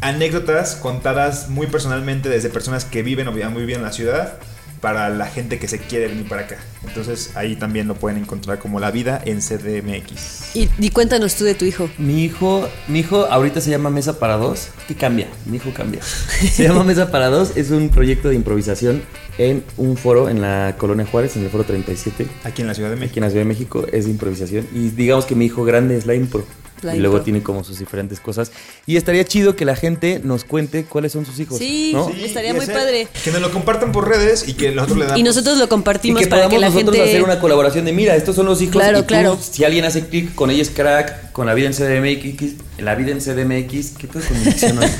[0.00, 4.35] anécdotas contadas muy personalmente desde personas que viven o han vivido en la ciudad
[4.80, 6.58] para la gente que se quiere venir para acá.
[6.86, 10.54] Entonces ahí también lo pueden encontrar como la vida en CDMX.
[10.56, 11.88] Y, y cuéntanos tú de tu hijo.
[11.98, 14.68] Mi hijo, mi hijo ahorita se llama Mesa para Dos.
[14.86, 15.28] ¿Qué cambia?
[15.44, 16.00] Mi hijo cambia.
[16.02, 17.56] Se llama Mesa para Dos.
[17.56, 19.02] Es un proyecto de improvisación
[19.38, 22.26] en un foro en la Colonia Juárez, en el foro 37.
[22.44, 23.18] Aquí en la Ciudad de Aquí México.
[23.18, 24.66] en la Ciudad de México es de improvisación.
[24.72, 26.44] Y digamos que mi hijo grande es la impro.
[26.86, 28.50] La y luego tiene como sus diferentes cosas.
[28.86, 31.58] Y estaría chido que la gente nos cuente cuáles son sus hijos.
[31.58, 32.06] Sí, ¿no?
[32.08, 32.24] sí.
[32.24, 33.08] Estaría y muy ese- padre.
[33.24, 35.20] Que nos lo compartan por redes y que nosotros le damos.
[35.20, 37.10] Y nosotros lo Y compartimos que para que la nosotros gente.
[37.10, 39.38] hacer una colaboración de mira, estos son los hijos Claro, y tú, claro.
[39.40, 43.10] si alguien hace clic con ella es crack, con la vida en CDMX, la vida
[43.12, 44.88] en CDMX, ¿qué pedo con mi dicción hoy?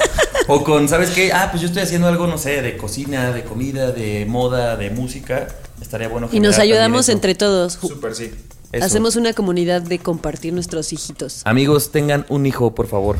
[0.48, 1.32] O con, ¿sabes qué?
[1.32, 4.90] Ah, pues yo estoy haciendo algo, no sé, de cocina, de comida, de moda, de
[4.90, 5.48] música.
[5.82, 7.72] Estaría bueno Y nos ayudamos entre todos.
[7.72, 8.30] Súper, sí.
[8.76, 8.86] Eso.
[8.86, 11.42] Hacemos una comunidad de compartir nuestros hijitos.
[11.44, 13.16] Amigos, tengan un hijo, por favor.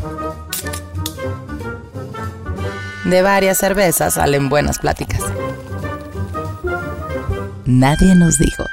[3.05, 5.21] De varias cervezas salen buenas pláticas.
[7.65, 8.65] Nadie nos dijo.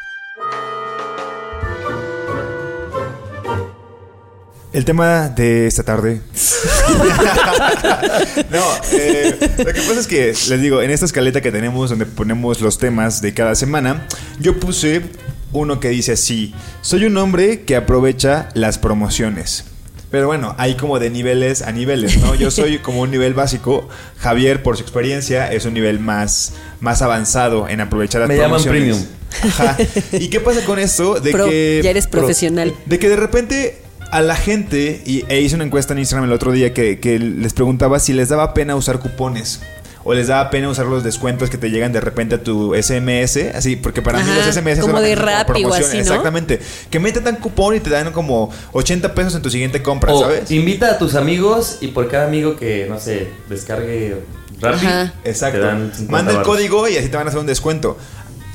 [4.73, 6.21] El tema de esta tarde.
[8.49, 12.07] no, eh, lo que pasa es que, les digo, en esta escaleta que tenemos donde
[12.07, 14.07] ponemos los temas de cada semana,
[14.39, 15.03] yo puse
[15.53, 19.65] uno que dice así, soy un hombre que aprovecha las promociones.
[20.11, 22.35] Pero bueno, hay como de niveles a niveles, ¿no?
[22.35, 23.89] Yo soy como un nivel básico.
[24.19, 28.61] Javier, por su experiencia, es un nivel más, más avanzado en aprovechar las Me llaman
[28.61, 29.07] promociones.
[29.43, 29.75] Ajá.
[30.11, 31.19] ¿Y qué pasa con esto?
[31.19, 32.75] De Pro, que ya eres profesional.
[32.85, 36.33] de que de repente a la gente, y, e hice una encuesta en Instagram el
[36.33, 39.61] otro día que, que les preguntaba si les daba pena usar cupones.
[40.03, 43.37] O les daba pena usar los descuentos que te llegan de repente a tu SMS,
[43.55, 46.01] así, porque para mí los SMS como de son o promoción, así, ¿no?
[46.01, 46.59] Exactamente.
[46.89, 50.21] Que meten tan cupón y te dan como 80 pesos en tu siguiente compra, O
[50.21, 50.51] ¿sabes?
[50.51, 54.17] invita a tus amigos y por cada amigo que, no sé, descargue
[54.59, 54.85] Rappi.
[55.23, 55.59] Exacto.
[55.59, 57.97] te dan 50 Manda el código y así te van a hacer un descuento.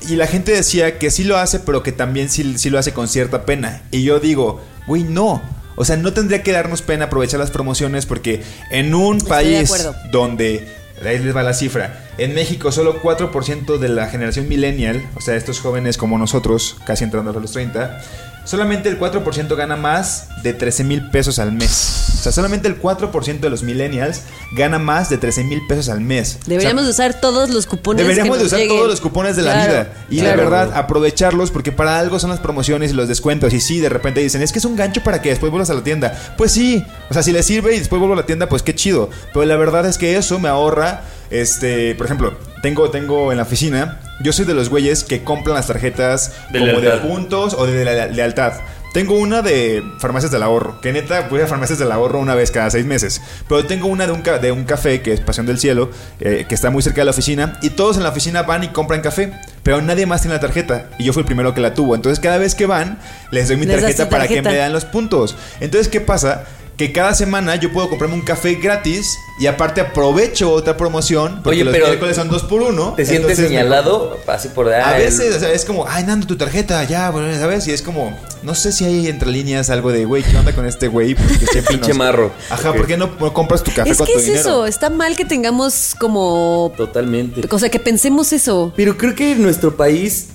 [0.08, 2.92] Y la gente decía que sí lo hace, pero que también sí, sí lo hace
[2.92, 3.82] con cierta pena.
[3.90, 5.42] Y yo digo, güey, no.
[5.76, 9.54] O sea, no tendría que darnos pena aprovechar las promociones porque en un Estoy de
[9.58, 10.66] país donde,
[11.04, 15.36] ahí les va la cifra, en México solo 4% de la generación millennial, o sea,
[15.36, 18.02] estos jóvenes como nosotros, casi entrando a los 30,
[18.48, 22.14] solamente el 4% gana más de 13 mil pesos al mes.
[22.18, 24.22] O sea, solamente el 4% de los millennials
[24.56, 26.38] gana más de 13 mil pesos al mes.
[26.46, 28.02] Deberíamos O sea, de usar todos los cupones.
[28.02, 28.76] Deberíamos de usar lleguen.
[28.76, 29.92] todos los cupones de la vida.
[30.08, 30.30] Y claro.
[30.30, 33.52] de verdad, aprovecharlos porque para algo son las promociones y los descuentos.
[33.52, 35.74] Y sí, de repente dicen, es que es un gancho para que después vuelvas a
[35.74, 36.18] la tienda.
[36.38, 38.74] Pues sí, o sea, si le sirve y después vuelvo a la tienda, pues qué
[38.74, 39.10] chido.
[39.34, 43.42] Pero la verdad es que eso me ahorra, este, por ejemplo, tengo, tengo en la
[43.42, 47.02] oficina, yo soy de los güeyes que compran las tarjetas De como lealtad.
[47.02, 48.52] de puntos o de la- lealtad.
[48.94, 52.50] Tengo una de farmacias del ahorro, que neta voy a farmacias del ahorro una vez
[52.50, 53.20] cada seis meses.
[53.46, 56.46] Pero tengo una de un, ca- de un café, que es Pasión del Cielo, eh,
[56.48, 59.02] que está muy cerca de la oficina, y todos en la oficina van y compran
[59.02, 61.94] café, pero nadie más tiene la tarjeta, y yo fui el primero que la tuvo.
[61.94, 62.98] Entonces cada vez que van,
[63.30, 65.36] les doy mi Les tarjeta para que me dan los puntos.
[65.60, 66.44] Entonces, ¿qué pasa?
[66.78, 71.56] Que cada semana yo puedo comprarme un café gratis y aparte aprovecho otra promoción porque
[71.56, 72.94] Oye, los pero miércoles son dos por uno.
[72.94, 74.16] ¿Te sientes entonces me señalado?
[74.28, 77.36] Así por a el- veces, o sea, es como, ay, Nando, tu tarjeta, ya, bueno,
[77.36, 77.66] ¿sabes?
[77.66, 80.66] Y es como, no sé si hay entre líneas algo de, güey, ¿qué onda con
[80.66, 81.16] este güey?
[81.16, 82.30] Porque siempre Pinche marro.
[82.48, 82.76] Ajá, Ok.
[82.76, 84.40] ¿por qué no, no compras tu café Es con que tu es dinero?
[84.48, 86.72] eso, está mal que tengamos como.
[86.76, 87.42] Totalmente.
[87.50, 88.72] O sea, que pensemos eso.
[88.76, 90.28] Pero creo que nuestro país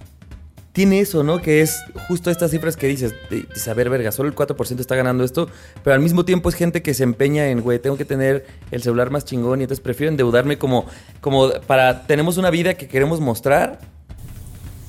[0.74, 1.40] tiene eso, ¿no?
[1.40, 4.96] Que es justo estas cifras que dices, de, de saber, verga, solo el 4% está
[4.96, 5.48] ganando esto,
[5.84, 8.82] pero al mismo tiempo es gente que se empeña en, güey, tengo que tener el
[8.82, 10.86] celular más chingón y entonces prefiero endeudarme como,
[11.22, 13.80] como para, tenemos una vida que queremos mostrar,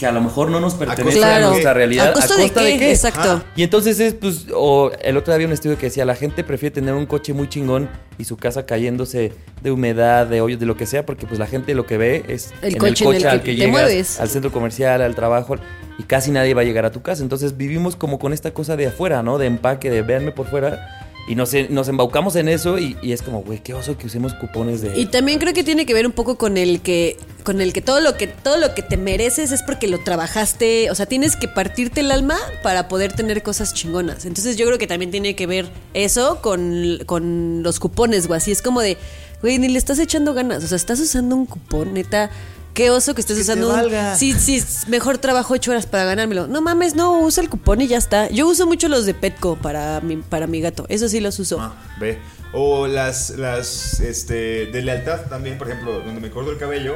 [0.04, 2.10] que a lo mejor no nos pertenece a nuestra realidad.
[2.10, 2.90] ¿A costa de qué?
[2.90, 3.42] Exacto.
[3.56, 6.44] Y entonces es, pues, o el otro día había un estudio que decía, la gente
[6.44, 7.88] prefiere tener un coche muy chingón
[8.18, 11.46] y su casa cayéndose de humedad, de hoyos, de lo que sea, porque pues la
[11.46, 13.72] gente lo que ve es El en coche el en el coche al que llegas,
[13.72, 14.20] mueves.
[14.20, 15.56] al centro comercial, al trabajo,
[15.98, 17.22] y casi nadie va a llegar a tu casa.
[17.22, 19.38] Entonces vivimos como con esta cosa de afuera, ¿no?
[19.38, 21.03] De empaque, de véanme por fuera.
[21.26, 24.34] Y nos, nos embaucamos en eso y, y es como, güey, qué oso que usemos
[24.34, 24.98] cupones de...
[24.98, 27.82] Y también creo que tiene que ver un poco con el que con el que
[27.82, 31.36] todo lo que todo lo que te mereces es porque lo trabajaste, o sea, tienes
[31.36, 34.24] que partirte el alma para poder tener cosas chingonas.
[34.24, 38.38] Entonces yo creo que también tiene que ver eso con, con los cupones, güey.
[38.38, 38.96] Así es como de,
[39.42, 42.30] güey, ni le estás echando ganas, o sea, estás usando un cupón, neta.
[42.74, 43.76] Qué oso que estés Que te usando un.
[43.76, 44.16] valga.
[44.16, 46.48] Sí, sí, mejor trabajo ocho horas para ganármelo.
[46.48, 48.28] No mames, no, usa el cupón y ya está.
[48.30, 50.84] Yo uso mucho los de Petco para mi, para mi gato.
[50.88, 51.60] Eso sí los uso.
[51.60, 52.18] Ah, ve.
[52.56, 56.94] O las, las este, de lealtad también, por ejemplo, donde me corto el cabello,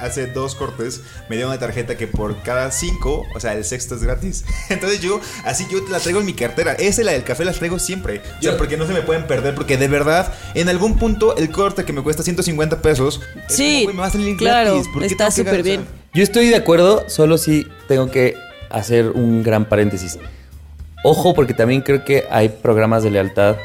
[0.00, 3.96] hace dos cortes, me dio una tarjeta que por cada cinco, o sea, el sexto
[3.96, 4.46] es gratis.
[4.70, 6.72] Entonces yo, así yo la traigo en mi cartera.
[6.72, 8.20] Esa y la del café las traigo siempre.
[8.20, 11.36] O sea, Yo- porque no se me pueden perder, porque de verdad, en algún punto,
[11.36, 14.72] el corte que me cuesta 150 pesos, es Sí, como, me va a salir claro,
[14.76, 14.88] gratis.
[14.90, 15.80] ¿por qué está súper bien.
[15.80, 18.36] O sea, Yo estoy de acuerdo, solo si tengo que
[18.70, 20.18] hacer un gran paréntesis.
[21.06, 23.56] Ojo, porque también creo que hay programas de lealtad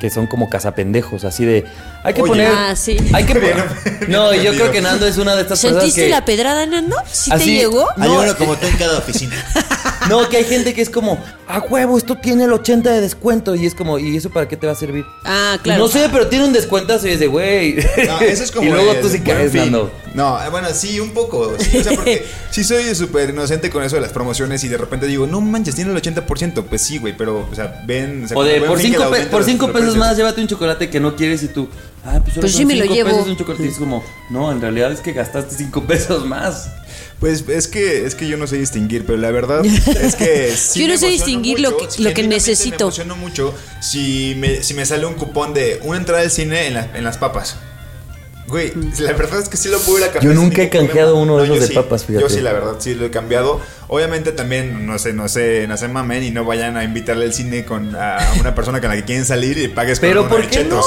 [0.00, 1.64] que son como cazapendejos, así de.
[2.02, 2.28] Hay que Oye.
[2.30, 2.52] poner.
[2.54, 2.96] Ah, sí.
[3.12, 4.08] Hay que poner.
[4.08, 6.96] No, yo creo que Nando es una de estas personas ¿Sentiste la pedrada, Nando?
[7.10, 7.86] ¿Sí te llegó?
[7.96, 9.36] Hay No, uno como tú en cada oficina.
[10.08, 13.54] No, que hay gente que es como, a huevo, esto tiene el 80 de descuento.
[13.54, 15.04] Y es como, ¿y eso para qué te va a servir?
[15.24, 15.82] Ah, claro.
[15.84, 17.76] No sé, pero tiene un descuentazo y es de, güey.
[18.06, 18.66] No, eso es como.
[18.68, 19.54] y luego el tú sí caes.
[19.54, 19.90] Nando.
[20.14, 21.54] No, eh, bueno, sí, un poco.
[21.58, 24.76] Sí, o sea, porque sí soy súper inocente con eso de las promociones y de
[24.76, 26.64] repente digo, no manches, tiene el 80%.
[26.64, 28.28] Pues sí, güey, pero, o sea, ven.
[28.28, 29.96] sea, O de por Fin que 5 le pe- pesos precios.
[29.96, 31.68] más, llévate un chocolate que no quieres y tú.
[32.06, 33.08] Ah, pues, ahora Pues sí me lo cinco llevo.
[33.10, 33.64] pesos un chocolate.
[33.64, 36.68] Y es como, no, en realidad es que gastaste 5 pesos más.
[37.24, 40.52] Pues es que, es que yo no sé distinguir, pero la verdad es que.
[40.58, 42.76] sí Yo no sé distinguir lo que- lo que necesito.
[42.76, 46.66] Me emociono mucho si me, si me sale un cupón de una entrada al cine
[46.66, 47.56] en, la- en las papas.
[48.46, 50.34] Güey, la verdad es que sí lo puedo ir a cambiar.
[50.34, 51.32] Yo nunca he canjeado problema.
[51.32, 52.22] uno de esos de sí, papas, fíjate.
[52.24, 53.58] Yo sí, la verdad, sí lo he cambiado.
[53.88, 57.32] Obviamente también, no sé, no sé, no se mamen y no vayan a invitarle al
[57.32, 60.46] cine con a una persona con la que quieren salir y pagues con Pero ¿por
[60.46, 60.82] qué no?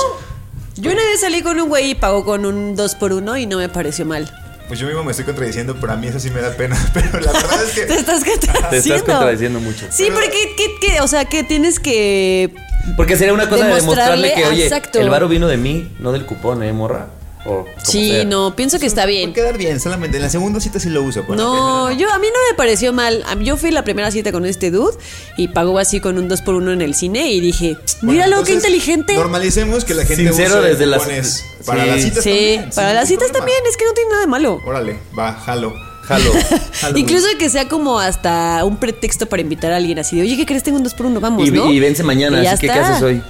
[0.75, 3.47] Yo una vez salí con un güey y pagó con un 2 por 1 y
[3.47, 4.31] no me pareció mal.
[4.67, 6.77] Pues yo mismo me estoy contradiciendo, pero a mí eso sí me da pena.
[6.93, 7.85] Pero la verdad es que.
[7.85, 8.69] Te estás contradiciendo.
[8.69, 9.85] Te estás contradiciendo mucho.
[9.89, 12.53] Sí, porque ¿qué, qué- o sea, que tienes que
[12.97, 14.99] Porque sería una cosa de demostrarle que, oye, exacto.
[14.99, 17.07] el varo vino de mí, no del cupón, ¿eh, morra?
[17.49, 18.25] O Sí, sea.
[18.25, 19.33] no, pienso que está Puede bien.
[19.33, 21.23] quedar bien, solamente en la segunda cita sí lo uso.
[21.29, 23.23] la No, yo a mí no me pareció mal.
[23.41, 24.97] Yo fui la primera cita con este dude
[25.37, 28.43] y pagó así con un 2 por 1 en el cine y dije, Bueno, míralo,
[28.43, 29.13] qué entonces, inteligente.
[29.15, 31.63] Normalicemos que la gente Sincero use desde las- cupones sí.
[31.65, 33.37] para las citas Sí, también, para las citas problema.
[33.39, 34.61] también, es que no tiene nada de malo.
[34.65, 35.73] Órale, va, jalo.
[36.03, 36.31] Jalo.
[36.81, 36.97] Jalo.
[36.97, 40.45] Incluso que sea como hasta un pretexto para invitar a alguien así de, oye, ¿qué
[40.45, 40.63] crees?
[40.63, 41.69] Tengo un 2 por 1 vamos, Y, ¿no?
[41.69, 42.91] y vence mañana, Y ya así que ¿qué está.
[42.91, 43.21] haces hoy?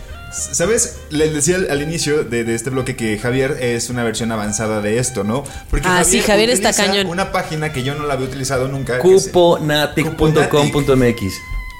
[0.51, 0.97] ¿Sabes?
[1.09, 4.81] Les decía al, al inicio de, de este bloque que Javier es una versión avanzada
[4.81, 5.43] de esto, ¿no?
[5.69, 7.07] Porque Ah, sí, Javier está utiliza cañón.
[7.07, 8.99] Una página que yo no la había utilizado nunca.
[8.99, 11.33] Cuponatic.com.mx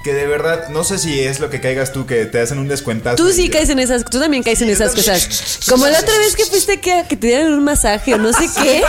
[0.04, 2.68] Que de verdad, no sé si es lo que caigas tú, que te hacen un
[2.68, 3.16] descuentazo.
[3.16, 5.60] Tú sí caes en esas, tú también caes en Sí, esas cosas.
[5.68, 8.48] Como la otra vez que fuiste que, que te dieran un masaje o no sé
[8.62, 8.82] qué.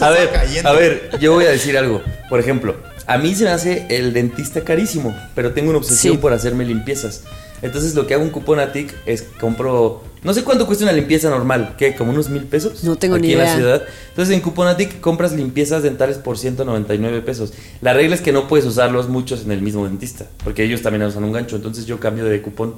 [0.00, 2.02] A ver, está a ver, yo voy a decir algo.
[2.28, 6.18] Por ejemplo, a mí se me hace el dentista carísimo, pero tengo una obsesión Sí.
[6.18, 7.22] por hacerme limpiezas.
[7.62, 11.74] Entonces lo que hago en Cuponatic es compro, no sé cuánto cuesta una limpieza normal,
[11.78, 11.94] ¿qué?
[11.94, 12.84] ¿Como unos mil pesos?
[12.84, 13.56] No tengo Aquí ni en la idea.
[13.56, 13.82] ciudad.
[14.10, 17.52] Entonces en Cuponatic compras limpiezas dentales por 199 pesos.
[17.80, 21.02] La regla es que no puedes usarlos muchos en el mismo dentista, porque ellos también
[21.02, 22.74] usan un gancho, entonces yo cambio de cupón.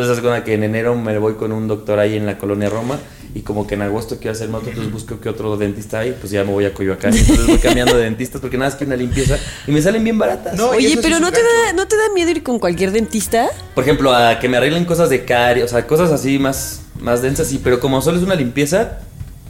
[0.00, 2.98] Entonces cuenta que en enero me voy con un doctor ahí en la colonia Roma
[3.34, 6.32] y como que en agosto quiero hacerme otro, entonces busco que otro dentista hay, pues
[6.32, 7.16] ya me voy a Coyoacán.
[7.16, 10.18] Entonces voy cambiando de dentistas porque nada más que una limpieza y me salen bien
[10.18, 10.56] baratas.
[10.56, 11.72] No, Oye, sí pero es ¿no te, da.
[11.74, 13.48] ¿no te da miedo ir con cualquier dentista?
[13.74, 17.22] Por ejemplo, a que me arreglen cosas de cari, o sea, cosas así más, más
[17.22, 18.98] densas, sí, pero como solo es una limpieza,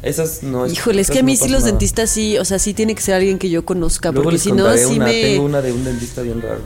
[0.02, 0.72] esas no es.
[0.72, 1.72] Híjole, es que a mí no sí los nada.
[1.72, 4.42] dentistas sí, o sea, sí tiene que ser alguien que yo conozca, Luego porque les
[4.42, 5.22] si no, sí una, me...
[5.22, 6.60] tengo una de un dentista bien raro.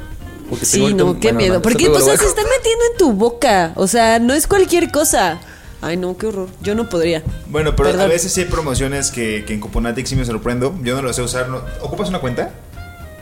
[0.49, 1.55] Porque Sí, no, un- qué bueno, miedo.
[1.55, 3.73] no, Porque pues luego lo se voy a- está metiendo en tu boca.
[3.77, 5.41] O sea, no es cualquier cosa.
[5.81, 6.49] Ay, no, qué horror.
[6.63, 7.23] Yo no podría.
[7.49, 10.75] Bueno, pero a veces sí hay promociones que, que en Cuponatic sí me sorprendo.
[10.83, 11.49] Yo no lo sé usar.
[11.49, 11.63] ¿no?
[11.83, 12.51] ¿Ocupas una cuenta?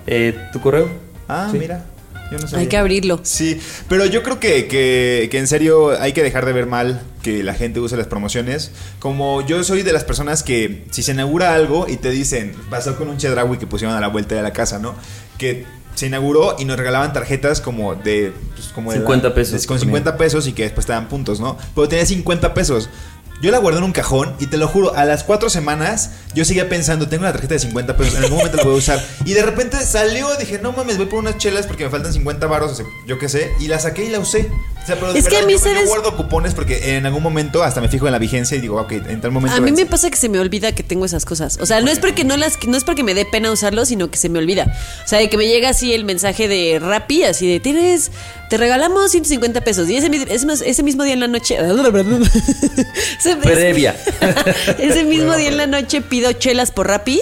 [0.07, 0.89] Eh, ¿Tu correo?
[1.29, 1.59] Ah, Sí.
[1.59, 1.85] mira.
[2.33, 2.59] Yo no sabía.
[2.63, 3.21] Hay que abrirlo.
[3.23, 7.03] Sí, pero yo creo que, que, que en serio hay que dejar de ver mal
[7.23, 8.73] que la gente use las promociones.
[8.99, 12.97] Como yo soy de las personas que si se inaugura algo y te dicen, pasó
[12.97, 14.95] con un chedraui que pusieron a la vuelta de la casa, ¿no?
[15.39, 15.65] Que
[15.95, 18.33] se inauguró y nos regalaban tarjetas como de...
[18.55, 19.91] pues, como de 50 la- pesos, Con ponía.
[19.93, 21.59] 50 pesos y que después te dan puntos, ¿no?
[21.75, 22.89] Pero tenía 50 pesos.
[23.43, 26.45] Yo la guardé en un cajón y te lo juro, a las cuatro semanas yo
[26.45, 29.05] seguía pensando, tengo una tarjeta de 50 pesos, en algún momento la voy a usar.
[29.25, 32.47] Y de repente salió, dije, no mames, voy por unas chelas porque me faltan 50
[32.47, 34.49] baros, o sea, yo qué sé, y la saqué y la usé.
[34.83, 37.23] O sea, pero de Es que a mí yo, des- guardo cupones porque en algún
[37.23, 39.57] momento hasta me fijo en la vigencia y digo, ok, en tal momento.
[39.57, 41.59] A mí me pasa que se me olvida que tengo esas cosas.
[41.61, 44.11] O sea, no es porque no las no es porque me dé pena usarlo, sino
[44.11, 44.77] que se me olvida.
[45.05, 48.11] O sea, de que me llega así el mensaje de Rappi, así de tienes,
[48.51, 49.89] te regalamos 150 pesos.
[49.89, 51.59] Y ese, ese, ese mismo día en la noche.
[53.43, 53.97] ese, Previa.
[54.79, 57.21] ese mismo día en la noche pido chelas por Rappi.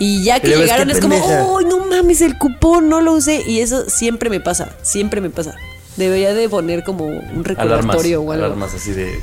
[0.00, 1.16] Y ya que llegaron es como.
[1.16, 2.20] ¡oh, no mames!
[2.20, 3.42] El cupón no lo usé.
[3.46, 5.56] Y eso siempre me pasa, siempre me pasa.
[5.96, 7.46] Debería de poner como un Alarmas.
[7.46, 8.44] recordatorio o algo.
[8.44, 9.18] Alarmas así de.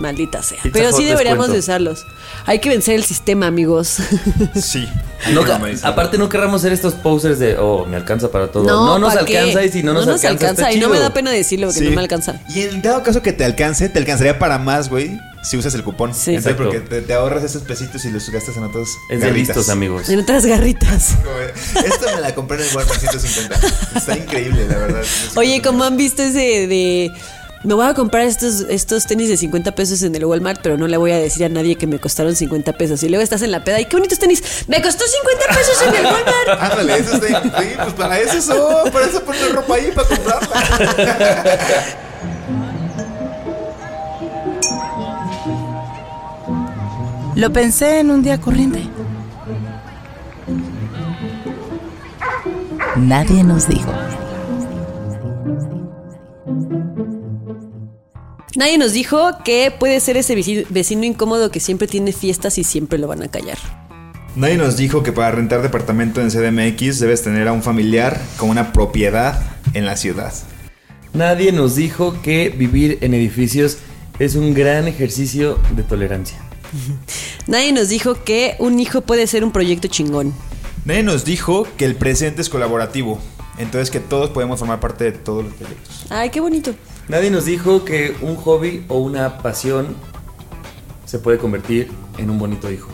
[0.00, 0.58] Maldita sea.
[0.62, 1.52] Pizza Pero sí deberíamos descuento.
[1.54, 2.06] de usarlos.
[2.44, 3.96] Hay que vencer el sistema, amigos.
[4.54, 4.88] Sí.
[5.32, 5.42] No,
[5.82, 8.64] aparte no querramos ser estos posers de, oh, me alcanza para todo.
[8.64, 9.38] No, nos ¿pa' qué?
[9.38, 11.08] alcanza y si no, nos, alcanza, está y no me chido.
[11.08, 11.86] da pena decirlo porque Sí.
[11.86, 12.40] no me alcanza.
[12.54, 15.82] Y en dado caso que te alcance, te alcanzaría para más, güey, si usas el
[15.82, 16.12] cupón.
[16.14, 16.34] Sí.
[16.34, 16.64] Entonces, Exacto.
[16.64, 18.64] porque te, te ahorras esos pesitos y los gastas en.
[19.10, 20.08] Es de listos, amigos.
[20.10, 21.14] En otras garritas.
[21.84, 23.58] Esto me la compré en el Walmart 150.
[23.96, 25.02] Está increíble, la verdad.
[25.36, 27.10] Oye, como han visto ese de...
[27.64, 30.86] Me voy a comprar estos, estos tenis de 50 pesos en el Walmart, pero no
[30.86, 33.02] le voy a decir a nadie que me costaron 50 pesos.
[33.02, 33.76] Y luego estás en la peda.
[33.76, 34.64] ¡Ay, qué bonitos tenis!
[34.68, 36.48] ¡Me costó 50 pesos en el Walmart!
[36.60, 40.48] Ándale, eso está sí, pues para eso son, para eso poner ropa ahí, para comprarla.
[47.36, 48.88] Lo pensé en un día corriente.
[52.96, 53.92] Nadie nos dijo.
[58.56, 62.98] Nadie nos dijo que puede ser ese vecino, incómodo que siempre tiene fiestas y siempre
[62.98, 63.58] lo van a callar.
[64.34, 68.48] Nadie nos dijo que para rentar departamento en CDMX debes tener a un familiar con
[68.48, 69.42] una propiedad
[69.74, 70.32] en la ciudad.
[71.12, 73.76] Nadie nos dijo que vivir en edificios
[74.18, 76.38] es un gran ejercicio de tolerancia.
[77.46, 80.32] Nadie nos dijo que un hijo puede ser un proyecto chingón.
[80.86, 83.20] Nadie nos dijo que el presente es colaborativo.
[83.58, 86.06] Entonces que todos podemos formar parte de todos los proyectos.
[86.08, 86.74] Ay, qué bonito.
[87.08, 89.94] Nadie nos dijo que un hobby o una pasión
[91.04, 92.90] se puede convertir en un bonito hijo.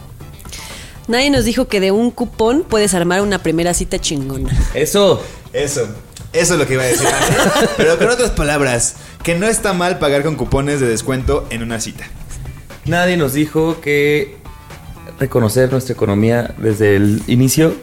[1.09, 4.53] Nadie nos dijo que de un cupón puedes armar una primera cita chingona.
[4.75, 5.23] Eso.
[5.53, 5.87] Eso,
[6.33, 7.07] eso es lo que iba a decir.
[7.07, 7.71] antes.
[7.77, 11.81] Pero con otras palabras, que no está mal pagar con cupones de descuento en una
[11.81, 12.05] cita.
[12.85, 14.37] Nadie nos dijo que
[15.19, 17.75] reconocer nuestra economía desde el inicio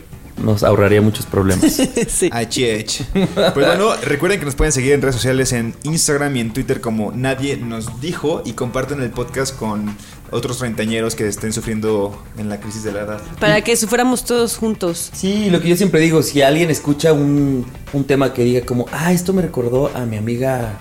[0.43, 1.71] nos ahorraría muchos problemas.
[2.07, 2.29] sí.
[2.29, 3.05] HH.
[3.53, 6.81] Pues bueno, recuerden que nos pueden seguir en redes sociales en Instagram y en Twitter
[6.81, 9.95] como Nadie nos dijo y comparten el podcast con
[10.31, 13.21] otros treintañeros que estén sufriendo en la crisis de la edad.
[13.39, 15.09] Para que suframos todos juntos.
[15.13, 18.85] Sí, lo que yo siempre digo, si alguien escucha un, un tema que diga como,
[18.91, 20.79] ah, esto me recordó a mi amiga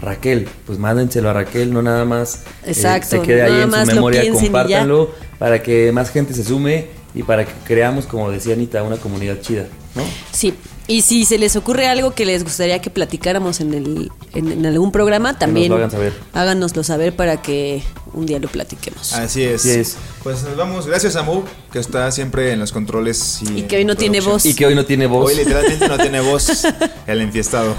[0.00, 3.94] Raquel, pues mándenselo a Raquel, no nada más eh, Exacto, se quede ahí en su
[3.94, 6.86] memoria, compártanlo para que más gente se sume
[7.18, 9.66] y para que creamos, como decía Anita, una comunidad chida,
[9.96, 10.02] ¿no?
[10.32, 10.54] Sí.
[10.86, 14.64] Y si se les ocurre algo que les gustaría que platicáramos en, el, en, en
[14.64, 16.14] algún programa, también lo hagan saber.
[16.32, 17.82] háganoslo saber para que
[18.14, 19.12] un día lo platiquemos.
[19.12, 19.60] Así es.
[19.60, 19.96] Así es.
[20.22, 20.86] Pues nos vamos.
[20.86, 21.42] Gracias a Mu,
[21.72, 23.40] que está siempre en los controles.
[23.42, 24.46] Y, Y que hoy no en tiene voz.
[24.46, 25.28] Y que hoy no tiene voz.
[25.28, 26.64] Hoy literalmente no tiene voz
[27.06, 27.74] el enfiestado.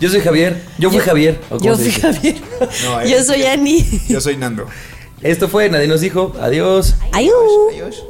[0.00, 1.40] yo soy Javier, yo fui Javier.
[1.50, 2.00] ¿o cómo Yo fui dice?
[2.00, 2.36] Javier.
[2.84, 3.84] No, Yo soy Ani.
[4.08, 4.66] Yo soy Nando.
[5.24, 6.96] Esto fue, nadie nos dijo, adiós.
[7.12, 8.04] Adiós.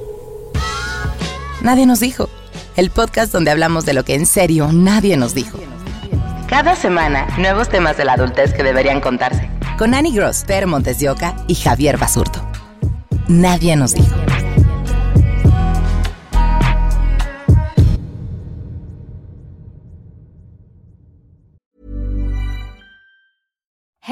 [1.62, 2.28] Nadie nos dijo.
[2.74, 5.56] El podcast donde hablamos de lo que en serio nadie nos dijo.
[6.48, 9.48] Cada semana, nuevos temas de la adultez que deberían contarse.
[9.78, 12.44] Con Annie Gross, Per Montes de Oca y Javier Basurto.
[13.28, 14.16] Nadie nos dijo.